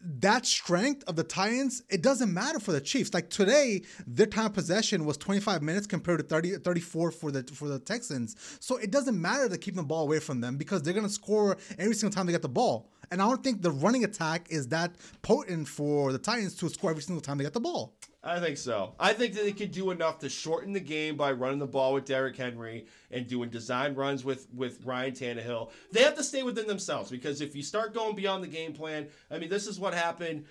[0.00, 3.12] that strength of the Titans, it doesn't matter for the Chiefs.
[3.12, 7.42] Like today, their time of possession was 25 minutes compared to 30, 34 for the
[7.42, 8.36] for the Texans.
[8.58, 11.58] So it doesn't matter to keep the ball away from them because they're gonna score
[11.78, 12.90] every single time they get the ball.
[13.10, 14.92] And I don't think the running attack is that
[15.22, 17.94] potent for the Titans to score every single time they get the ball.
[18.26, 18.94] I think so.
[18.98, 21.94] I think that they could do enough to shorten the game by running the ball
[21.94, 25.70] with Derrick Henry and doing design runs with with Ryan Tannehill.
[25.92, 29.06] They have to stay within themselves because if you start going beyond the game plan,
[29.30, 30.44] I mean, this is what happened.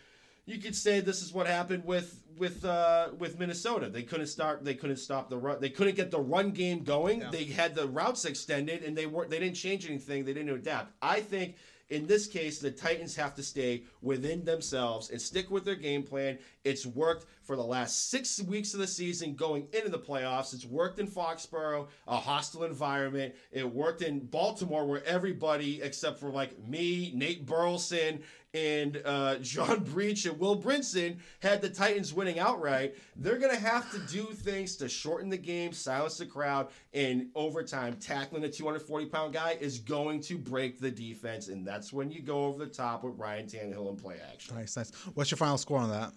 [0.46, 3.90] You could say this is what happened with with uh, with Minnesota.
[3.90, 4.64] They couldn't start.
[4.64, 5.60] They couldn't stop the run.
[5.60, 7.22] They couldn't get the run game going.
[7.22, 7.30] Yeah.
[7.32, 9.30] They had the routes extended, and they weren't.
[9.30, 10.24] They didn't change anything.
[10.24, 10.94] They didn't adapt.
[11.02, 11.56] I think
[11.90, 16.02] in this case, the Titans have to stay within themselves and stick with their game
[16.02, 16.40] plan.
[16.64, 20.54] It's worked for the last six weeks of the season going into the playoffs.
[20.54, 23.36] It's worked in Foxborough, a hostile environment.
[23.52, 28.22] It worked in Baltimore, where everybody except for like me, Nate Burleson,
[28.56, 32.96] and uh, John Breech and Will Brinson had the Titans winning outright.
[33.18, 37.28] They're going to have to do things to shorten the game, silence the crowd, and
[37.36, 41.50] overtime, tackling a 240 pound guy is going to break the defense.
[41.50, 44.56] And that's when you go over the top with Ryan Tannehill and play action.
[44.56, 44.92] Nice, nice.
[45.14, 46.14] What's your final score on that?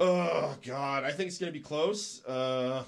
[0.00, 1.04] Oh, God.
[1.04, 2.24] I think it's going to be close.
[2.24, 2.84] Uh,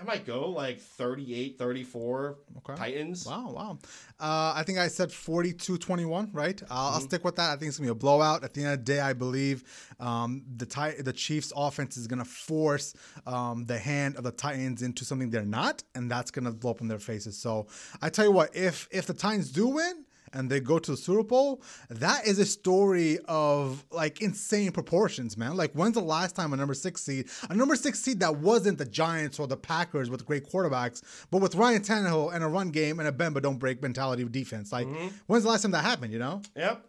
[0.00, 2.74] I might go like 38, 34 okay.
[2.76, 3.26] Titans.
[3.26, 3.78] Wow, wow.
[4.20, 6.60] Uh, I think I said 42 21, right?
[6.62, 6.72] Uh, mm-hmm.
[6.72, 7.50] I'll stick with that.
[7.50, 8.44] I think it's going to be a blowout.
[8.44, 9.64] At the end of the day, I believe
[9.98, 12.94] um, the tit- the Chiefs' offense is going to force
[13.26, 16.72] um, the hand of the Titans into something they're not, and that's going to blow
[16.72, 17.36] up in their faces.
[17.36, 17.66] So
[18.00, 20.96] I tell you what, if if the Titans do win, and they go to the
[20.96, 25.56] Super Bowl, that is a story of like insane proportions, man.
[25.56, 28.78] Like, when's the last time a number six seed, a number six seed that wasn't
[28.78, 32.70] the Giants or the Packers with great quarterbacks, but with Ryan Tannehill and a run
[32.70, 34.72] game and a bend but don't break mentality of defense?
[34.72, 35.08] Like, mm-hmm.
[35.26, 36.42] when's the last time that happened, you know?
[36.56, 36.84] Yep.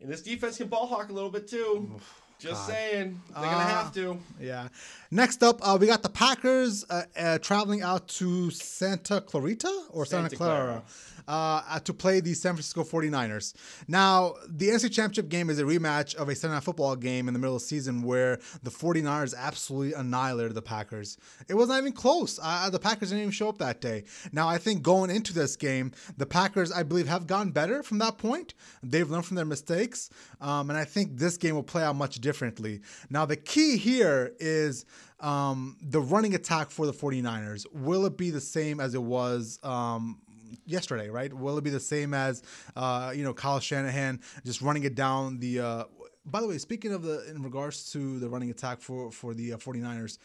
[0.00, 2.00] And this defense can ball hawk a little bit too.
[2.38, 2.72] Just God.
[2.74, 4.18] saying, they're gonna uh, have to.
[4.40, 4.68] Yeah.
[5.10, 10.06] Next up, uh, we got the Packers uh, uh traveling out to Santa Clarita or
[10.06, 10.64] Santa, Santa Clara.
[10.64, 10.82] Clara
[11.28, 13.54] uh, to play the San Francisco 49ers.
[13.88, 17.34] Now, the NFC Championship game is a rematch of a Sunday Night Football game in
[17.34, 21.18] the middle of the season where the 49ers absolutely annihilated the Packers.
[21.48, 22.38] It was not even close.
[22.42, 24.04] Uh, the Packers didn't even show up that day.
[24.32, 27.98] Now, I think going into this game, the Packers, I believe, have gotten better from
[27.98, 28.54] that point.
[28.82, 30.10] They've learned from their mistakes.
[30.40, 32.80] Um, and I think this game will play out much differently.
[33.08, 34.84] Now, the key here is
[35.20, 37.66] um, the running attack for the 49ers.
[37.72, 40.18] Will it be the same as it was um,
[40.66, 41.32] yesterday, right?
[41.32, 42.42] Will it be the same as
[42.76, 45.60] uh, you know Kyle Shanahan just running it down the?
[45.60, 45.84] Uh,
[46.24, 49.54] by the way, speaking of the in regards to the running attack for for the
[49.54, 50.18] uh, 49ers.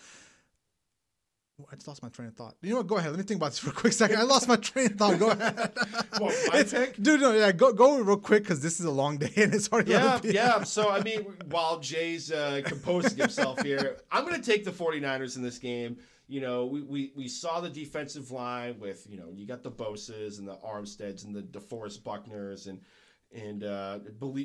[1.71, 2.55] I just lost my train of thought.
[2.61, 2.87] You know what?
[2.87, 3.11] Go ahead.
[3.11, 4.17] Let me think about this for a quick second.
[4.17, 5.17] I lost my train of thought.
[5.17, 5.71] Go ahead.
[6.17, 6.93] what?
[7.01, 9.69] Dude, no, yeah, go go real quick because this is a long day and it's
[9.71, 9.91] already.
[9.91, 10.63] Yeah, yeah.
[10.63, 15.37] So I mean, while Jay's uh, composing himself here, I'm going to take the 49ers
[15.37, 15.97] in this game
[16.27, 19.71] you know, we, we, we saw the defensive line with, you know, you got the
[19.71, 22.79] Bosas and the Armsteads and the DeForest Buckners and
[23.33, 23.99] and uh,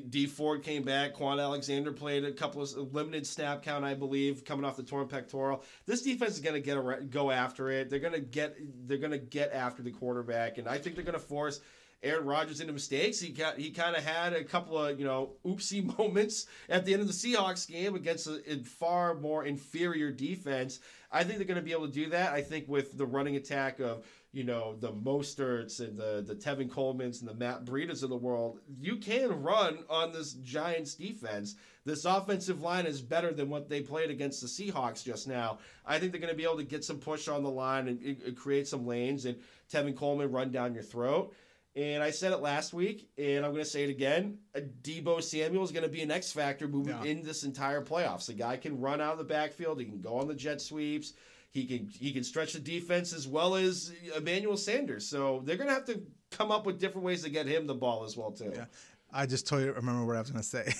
[0.09, 1.15] Dee Ford came back.
[1.15, 5.07] Kwon Alexander played a couple of limited snap count, I believe, coming off the torn
[5.07, 5.63] pectoral.
[5.87, 7.89] This defense is going to get a, go after it.
[7.89, 8.57] They're going to get
[8.89, 11.61] they're going to get after the quarterback, and I think they're going to force
[12.03, 13.21] Aaron Rodgers into mistakes.
[13.21, 16.93] He got, he kind of had a couple of you know oopsie moments at the
[16.93, 20.81] end of the Seahawks game against a, a far more inferior defense.
[21.13, 22.33] I think they're going to be able to do that.
[22.33, 26.69] I think with the running attack of you know the Mosterts and the the Tevin
[26.69, 31.57] Colemans and the Matt Breidas of the world, you can run on this Giants defense.
[31.85, 35.59] This offensive line is better than what they played against the Seahawks just now.
[35.85, 38.01] I think they're going to be able to get some push on the line and,
[38.25, 39.37] and create some lanes and
[39.73, 41.35] Tevin Coleman run down your throat.
[41.77, 44.39] And I said it last week, and I'm going to say it again.
[44.57, 47.11] Uh, Deebo Samuel is going to be an X factor moving yeah.
[47.11, 48.27] in this entire playoffs.
[48.27, 49.79] The guy can run out of the backfield.
[49.79, 51.13] He can go on the jet sweeps.
[51.53, 55.07] He can he can stretch the defense as well as Emmanuel Sanders.
[55.07, 57.75] So they're going to have to come up with different ways to get him the
[57.75, 58.53] ball as well too.
[58.55, 58.65] Yeah.
[59.13, 60.73] I just totally remember what I was gonna say.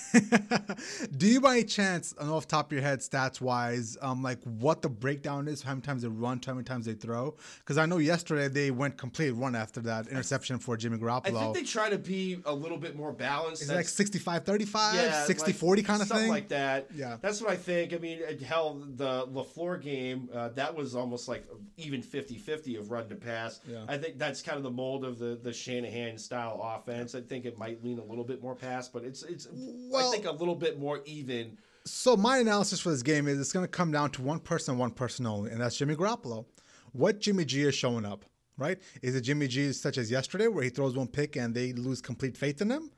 [1.17, 4.81] Do you by any chance, off top of your head, stats wise, um, like what
[4.81, 5.61] the breakdown is?
[5.61, 7.35] How many times they run, how many times they throw?
[7.59, 11.37] Because I know yesterday they went complete run after that interception for Jimmy Garoppolo.
[11.37, 13.63] I think they try to be a little bit more balanced.
[13.63, 16.31] Is it like 65 35, yeah, 60 like, 40 kind of something thing?
[16.31, 16.87] like that.
[16.95, 17.17] Yeah.
[17.21, 17.93] That's what I think.
[17.93, 21.45] I mean, hell, the LaFleur game, uh, that was almost like
[21.77, 23.59] even 50 50 of run to pass.
[23.67, 23.85] Yeah.
[23.87, 27.15] I think that's kind of the mold of the, the Shanahan style offense.
[27.15, 30.07] I think it might lean a little little bit more pass, but it's it's well,
[30.07, 31.57] I think a little bit more even.
[31.85, 34.77] So my analysis for this game is it's going to come down to one person,
[34.77, 36.45] one person only, and that's Jimmy Garoppolo.
[36.91, 38.25] What Jimmy G is showing up,
[38.57, 38.79] right?
[39.01, 42.01] Is it Jimmy G such as yesterday where he throws one pick and they lose
[42.01, 42.91] complete faith in him?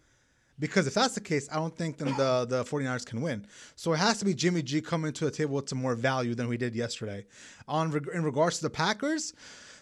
[0.59, 3.47] Because if that's the case, I don't think then the, the 49ers can win.
[3.76, 6.36] So it has to be Jimmy G coming to the table with some more value
[6.36, 7.26] than we did yesterday.
[7.67, 9.34] On in regards to the Packers,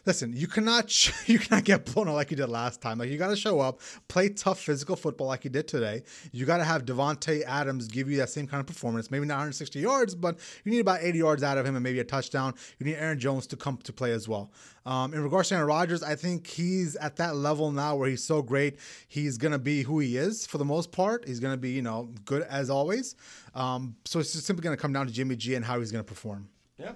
[0.05, 2.97] listen, you cannot you cannot get blown out like you did last time.
[2.97, 6.03] Like you got to show up, play tough physical football like you did today.
[6.31, 9.11] You got to have Davante Adams give you that same kind of performance.
[9.11, 11.99] Maybe not 160 yards, but you need about 80 yards out of him and maybe
[11.99, 12.53] a touchdown.
[12.79, 14.51] You need Aaron Jones to come to play as well.
[14.85, 18.23] Um, in regards to Aaron Rodgers, I think he's at that level now where he's
[18.23, 18.79] so great.
[19.07, 21.27] He's gonna be who he is for the most part.
[21.27, 23.15] He's gonna be you know good as always.
[23.53, 26.03] Um, so it's just simply gonna come down to Jimmy G and how he's gonna
[26.03, 26.49] perform.
[26.77, 26.93] Yeah.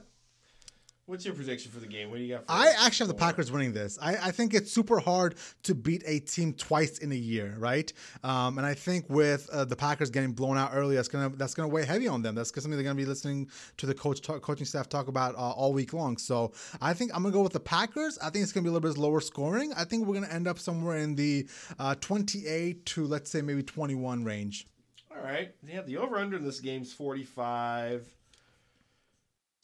[1.08, 2.10] What's your prediction for the game?
[2.10, 2.48] What do you got?
[2.48, 2.52] For?
[2.52, 4.00] I actually have the Packers winning this.
[4.02, 7.94] I, I, think it's super hard to beat a team twice in a year, right?
[8.24, 11.54] Um, and I think with uh, the Packers getting blown out early, that's gonna that's
[11.54, 12.34] gonna weigh heavy on them.
[12.34, 15.52] That's something they're gonna be listening to the coach talk, coaching staff talk about uh,
[15.52, 16.18] all week long.
[16.18, 18.18] So I think I'm gonna go with the Packers.
[18.18, 19.74] I think it's gonna be a little bit lower scoring.
[19.78, 21.48] I think we're gonna end up somewhere in the
[21.78, 24.68] uh, 28 to let's say maybe 21 range.
[25.16, 25.54] All right.
[25.68, 28.12] Yeah, the over under in this game is 45.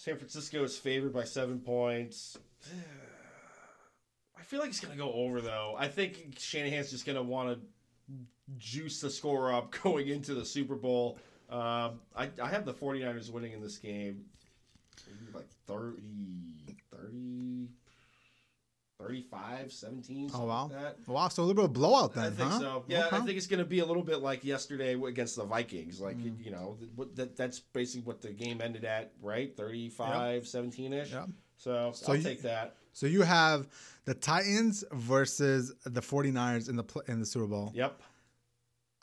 [0.03, 2.35] San Francisco is favored by seven points.
[4.35, 5.75] I feel like it's to go over, though.
[5.77, 8.15] I think Shanahan's just to want to
[8.57, 11.19] juice the score up going into the Super Bowl.
[11.51, 14.25] Um, I, I have the 49ers winning in this game.
[15.35, 16.01] Like 30,
[16.91, 17.11] 30,
[19.01, 20.31] 35, 17.
[20.33, 20.71] Oh, wow.
[20.73, 21.27] Like wow.
[21.27, 22.25] So a little bit of blowout then.
[22.25, 22.59] I think huh?
[22.59, 22.83] so.
[22.87, 23.17] Yeah, okay.
[23.17, 25.99] I think it's going to be a little bit like yesterday against the Vikings.
[25.99, 26.33] Like, mm.
[26.43, 26.77] you know,
[27.15, 29.55] that, that's basically what the game ended at, right?
[29.55, 31.11] 35, 17 ish.
[31.11, 31.25] Yeah.
[31.57, 32.75] So, so I'll you, take that.
[32.93, 33.67] So you have
[34.05, 37.71] the Titans versus the 49ers in the in the Super Bowl.
[37.75, 38.01] Yep.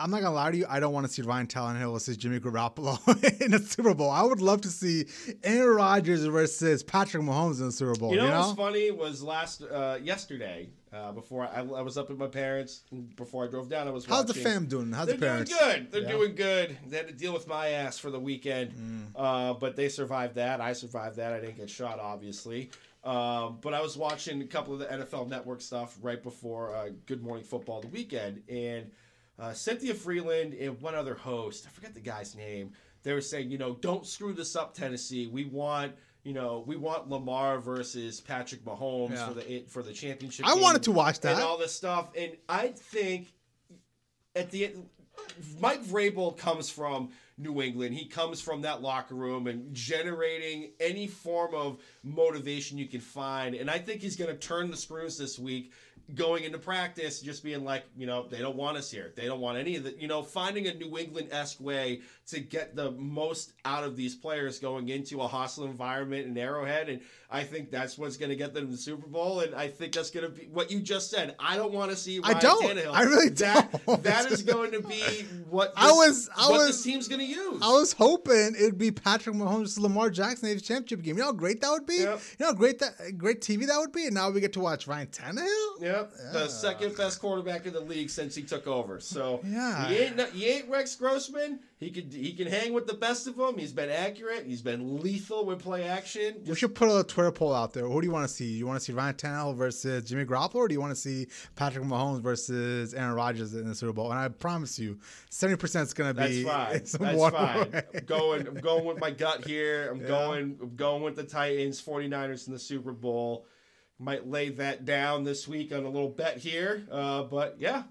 [0.01, 0.67] I'm not gonna lie to you.
[0.69, 2.99] I don't want to see Ryan Tannehill versus Jimmy Garoppolo
[3.41, 4.11] in the Super Bowl.
[4.11, 5.07] I would love to see
[5.43, 8.13] Aaron Rodgers versus Patrick Mahomes in the Super Bowl.
[8.13, 8.41] You know, you know?
[8.41, 12.85] what's funny was last uh, yesterday uh, before I, I, was up with my parents
[13.17, 13.89] before I drove down.
[13.89, 14.07] I was.
[14.07, 14.43] How's watching.
[14.43, 14.93] the fam doing?
[14.93, 15.59] How's They're the parents?
[15.59, 15.91] doing good.
[15.91, 16.09] They're yeah.
[16.09, 16.79] doing good.
[16.87, 19.07] They had to deal with my ass for the weekend, mm.
[19.17, 20.61] uh, but they survived that.
[20.61, 21.33] I survived that.
[21.33, 22.71] I didn't get shot, obviously.
[23.03, 26.91] Um, but I was watching a couple of the NFL Network stuff right before uh,
[27.07, 28.91] Good Morning Football the weekend, and
[29.39, 32.73] uh, Cynthia Frelund and one other host, I forget the guy's name.
[33.03, 35.29] They were saying, you know, don't screw this up, Tennessee.
[35.29, 35.93] We want,
[36.25, 39.29] you know, we want Lamar versus Patrick Mahomes yeah.
[39.29, 40.47] for the for the championship.
[40.47, 43.33] I wanted to watch that and all this stuff, and I think
[44.35, 44.89] at the end,
[45.61, 47.95] Mike Vrabel comes from New England.
[47.95, 53.55] He comes from that locker room and generating any form of motivation you can find.
[53.55, 55.73] And I think he's going to turn the screws this week
[56.15, 59.13] going into practice, just being like, you know, they don't want us here.
[59.15, 62.41] They don't want any of the, you know, finding a New England esque way to
[62.41, 66.89] get the most out of these players going into a hostile environment in Arrowhead.
[66.89, 67.01] And
[67.31, 69.41] I think that's what's going to get them to the Super Bowl.
[69.41, 71.35] And I think that's going to be what you just said.
[71.39, 72.65] I don't want to see Ryan I don't.
[72.65, 72.93] Tannehill.
[72.93, 74.03] I really that, don't.
[74.03, 75.03] That is going to be
[75.51, 76.31] what this, I was.
[76.37, 77.61] I what was, this team's going to use.
[77.63, 81.17] I was hoping it'd be Patrick Mahomes, Lamar Jackson, AFC Championship game.
[81.17, 81.99] You know how great that would be.
[81.99, 82.21] Yep.
[82.39, 84.07] You know how great that great TV that would be.
[84.07, 85.81] And now we get to watch Ryan Tannehill.
[85.99, 89.01] Yep, the second best quarterback in the league since he took over.
[89.01, 89.89] So Yeah.
[89.89, 91.61] he ain't he ain't Rex Grossman.
[91.79, 93.57] He could he can hang with the best of them.
[93.57, 94.45] He's been accurate.
[94.47, 96.37] He's been lethal with play action.
[96.47, 97.87] We should put a Twitter poll out there.
[97.87, 98.47] Who do you want to see?
[98.47, 101.29] You want to see Ryan Tannehill versus Jimmy Garoppolo, or do you want to see
[101.55, 104.11] Patrick Mahomes versus Aaron Rodgers in the Super Bowl?
[104.11, 104.99] And I promise you,
[105.31, 106.43] seventy percent is going to be.
[106.43, 107.05] that's fine.
[107.15, 107.71] That's fine.
[107.71, 107.83] way.
[107.95, 108.47] I'm going.
[108.49, 109.89] I'm going with my gut here.
[109.91, 110.07] I'm Yeah.
[110.09, 110.59] going.
[110.61, 113.47] I'm going with the Titans, 49ers in the Super Bowl.
[113.99, 116.87] Might lay that down this week on a little bet here.
[116.91, 117.83] Uh, but yeah,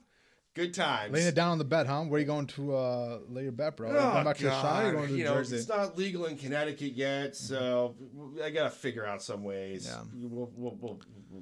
[0.57, 1.13] good times.
[1.13, 2.01] Laying it down on the bet, huh?
[2.01, 3.89] Where are you going to uh, lay your bet, bro?
[3.89, 4.83] Oh, going back to your shot?
[4.83, 4.93] God.
[4.93, 5.57] going to You know, Jersey?
[5.57, 7.95] it's not legal in Connecticut yet, so
[8.43, 9.87] I gotta figure out some ways.
[9.87, 10.01] Yeah.
[10.15, 10.99] We'll, we'll, we'll,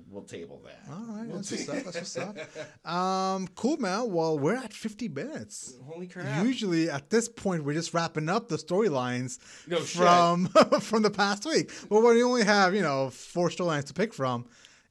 [0.10, 0.92] we'll table that.
[0.92, 1.76] All right, We'll that's what's up.
[1.84, 2.38] That's what's up.
[2.86, 4.12] Um, cool, man.
[4.12, 5.74] Well, we're at fifty minutes.
[5.88, 6.46] Holy crap!
[6.46, 10.48] Usually, at this point, we're just wrapping up the storylines No from
[10.82, 11.72] from the past week.
[11.90, 14.46] But when you only have you know four storylines to pick from,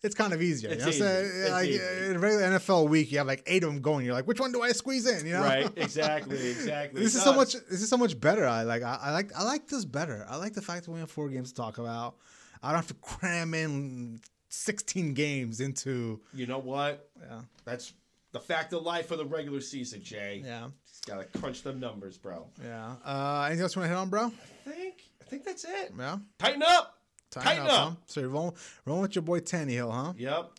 [0.05, 0.70] it's kind of easier.
[0.70, 1.42] It's you know what I'm saying?
[1.42, 2.07] It's Like easy.
[2.11, 4.05] in a regular NFL week, you have like eight of them going.
[4.05, 5.26] You're like, which one do I squeeze in?
[5.26, 5.70] You know, Right?
[5.76, 6.36] Exactly.
[6.50, 7.00] Exactly.
[7.02, 7.55] This It is so much.
[7.55, 8.46] This is so much better.
[8.46, 8.82] I like.
[8.82, 9.30] I, I like.
[9.36, 10.26] I like this better.
[10.28, 12.16] I like the fact that we have four games to talk about.
[12.62, 16.20] I don't have to cram in sixteen games into.
[16.32, 17.09] You know what?
[17.20, 17.40] Yeah.
[17.64, 17.92] That's
[18.32, 20.42] the fact of life for the regular season, Jay.
[20.44, 20.68] Yeah.
[20.88, 22.46] Just gotta crunch them numbers, bro.
[22.62, 22.94] Yeah.
[23.05, 24.32] Uh, anything else you want to hit on, bro?
[24.66, 24.94] I think.
[25.20, 25.92] I think that's it.
[25.98, 26.18] Yeah.
[26.38, 26.93] Tighten up.
[27.43, 27.70] Tighten up.
[27.70, 27.91] huh?
[28.07, 28.55] So you're rolling,
[28.85, 30.12] rolling with your boy Tannehill, huh?
[30.16, 30.51] Yep.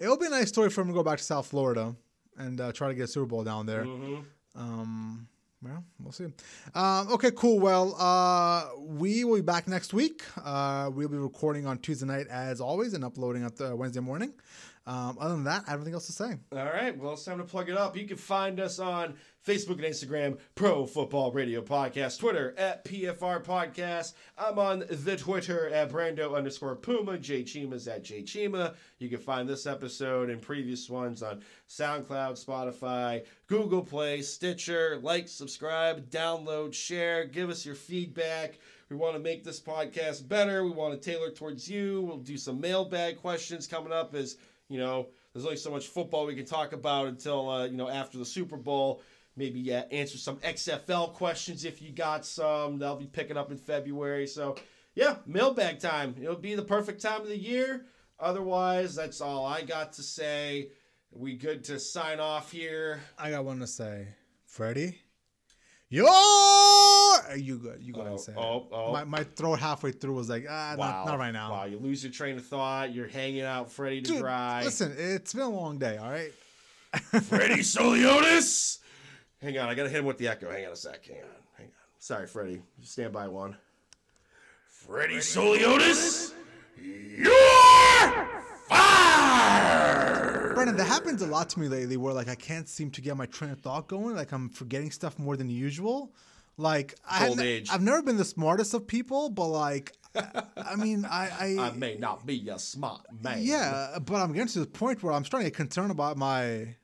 [0.00, 1.94] It'll be a nice story for him to go back to South Florida
[2.36, 3.84] and uh, try to get a Super Bowl down there.
[3.84, 4.16] hmm
[4.56, 5.28] Um,
[5.62, 6.26] well, we'll see.
[6.74, 7.58] Um, okay, cool.
[7.58, 10.22] Well, uh, we will be back next week.
[10.44, 14.34] Uh, we'll be recording on Tuesday night as always and uploading on Wednesday morning.
[14.86, 16.36] Um, other than that, I have nothing else to say.
[16.52, 17.96] All right, well, it's time to plug it up.
[17.96, 19.14] You can find us on
[19.46, 24.12] Facebook and Instagram, Pro Football Radio Podcast, Twitter at PFR Podcast.
[24.36, 27.16] I'm on the Twitter at Brando underscore Puma.
[27.16, 28.74] Jay Chima's at Jay Chima.
[28.98, 34.98] You can find this episode and previous ones on SoundCloud, Spotify, Google Play, Stitcher.
[35.02, 38.58] Like, subscribe, download, share, give us your feedback.
[38.90, 40.62] We want to make this podcast better.
[40.62, 42.02] We want to tailor towards you.
[42.02, 44.36] We'll do some mailbag questions coming up as
[44.68, 47.88] you know, there's only so much football we can talk about until uh, you know
[47.88, 49.02] after the Super Bowl.
[49.36, 52.78] Maybe uh, answer some XFL questions if you got some.
[52.78, 54.28] They'll be picking up in February.
[54.28, 54.54] So
[54.94, 56.14] yeah, mailbag time.
[56.20, 57.86] It'll be the perfect time of the year.
[58.20, 60.70] Otherwise, that's all I got to say.
[61.10, 63.00] We good to sign off here.
[63.18, 64.08] I got one to say.
[64.46, 65.00] Freddie,
[65.94, 67.82] you're you good.
[67.82, 68.92] You go ahead Oh, say oh, oh.
[68.92, 71.50] My, my throat halfway through was like, ah, not, not right now.
[71.50, 72.92] Wow, you lose your train of thought.
[72.92, 74.62] You're hanging out, Freddie to Dude, dry.
[74.64, 76.32] listen, it's been a long day, all right?
[77.22, 78.78] Freddie Soliotis.
[79.42, 80.50] Hang on, I gotta hit him with the echo.
[80.50, 81.06] Hang on a sec.
[81.06, 81.22] Hang on,
[81.56, 81.72] hang on.
[81.98, 82.62] Sorry, Freddie.
[82.82, 83.56] Stand by one.
[84.68, 86.32] Freddie Soliotis,
[86.80, 88.33] you're
[90.64, 93.18] Brennan, that happens a lot to me lately where like I can't seem to get
[93.18, 94.16] my train of thought going.
[94.16, 96.14] Like I'm forgetting stuff more than usual.
[96.56, 97.68] Like I Old age.
[97.70, 101.96] I've never been the smartest of people, but like I mean I, I I may
[101.96, 103.40] not be a smart man.
[103.42, 106.74] yeah, but I'm getting to the point where I'm starting to get concerned about my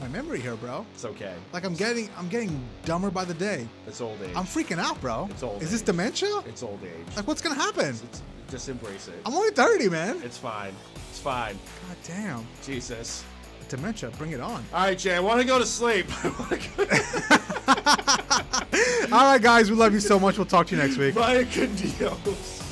[0.00, 0.86] my memory here, bro.
[0.94, 1.34] it's okay.
[1.52, 3.66] Like I'm getting I'm getting dumber by the day.
[3.88, 4.36] It's old age.
[4.36, 5.26] I'm freaking out, bro.
[5.32, 5.86] It's old Is this age.
[5.86, 6.38] dementia?
[6.46, 7.16] it's old age.
[7.16, 7.88] Like what's gonna happen?
[7.88, 9.14] It's, just embrace it.
[9.26, 10.20] I'm only 30, man.
[10.22, 10.74] It's fine.
[11.14, 11.56] It's fine.
[11.86, 12.44] God damn.
[12.64, 13.22] Jesus.
[13.68, 14.64] Dementia, bring it on.
[14.74, 15.14] All right, Jay.
[15.14, 16.06] I want to go to sleep.
[16.24, 16.58] I wanna
[19.10, 20.38] go- All right, guys, we love you so much.
[20.38, 21.14] We'll talk to you next week.
[21.14, 22.63] Bye, con Dios.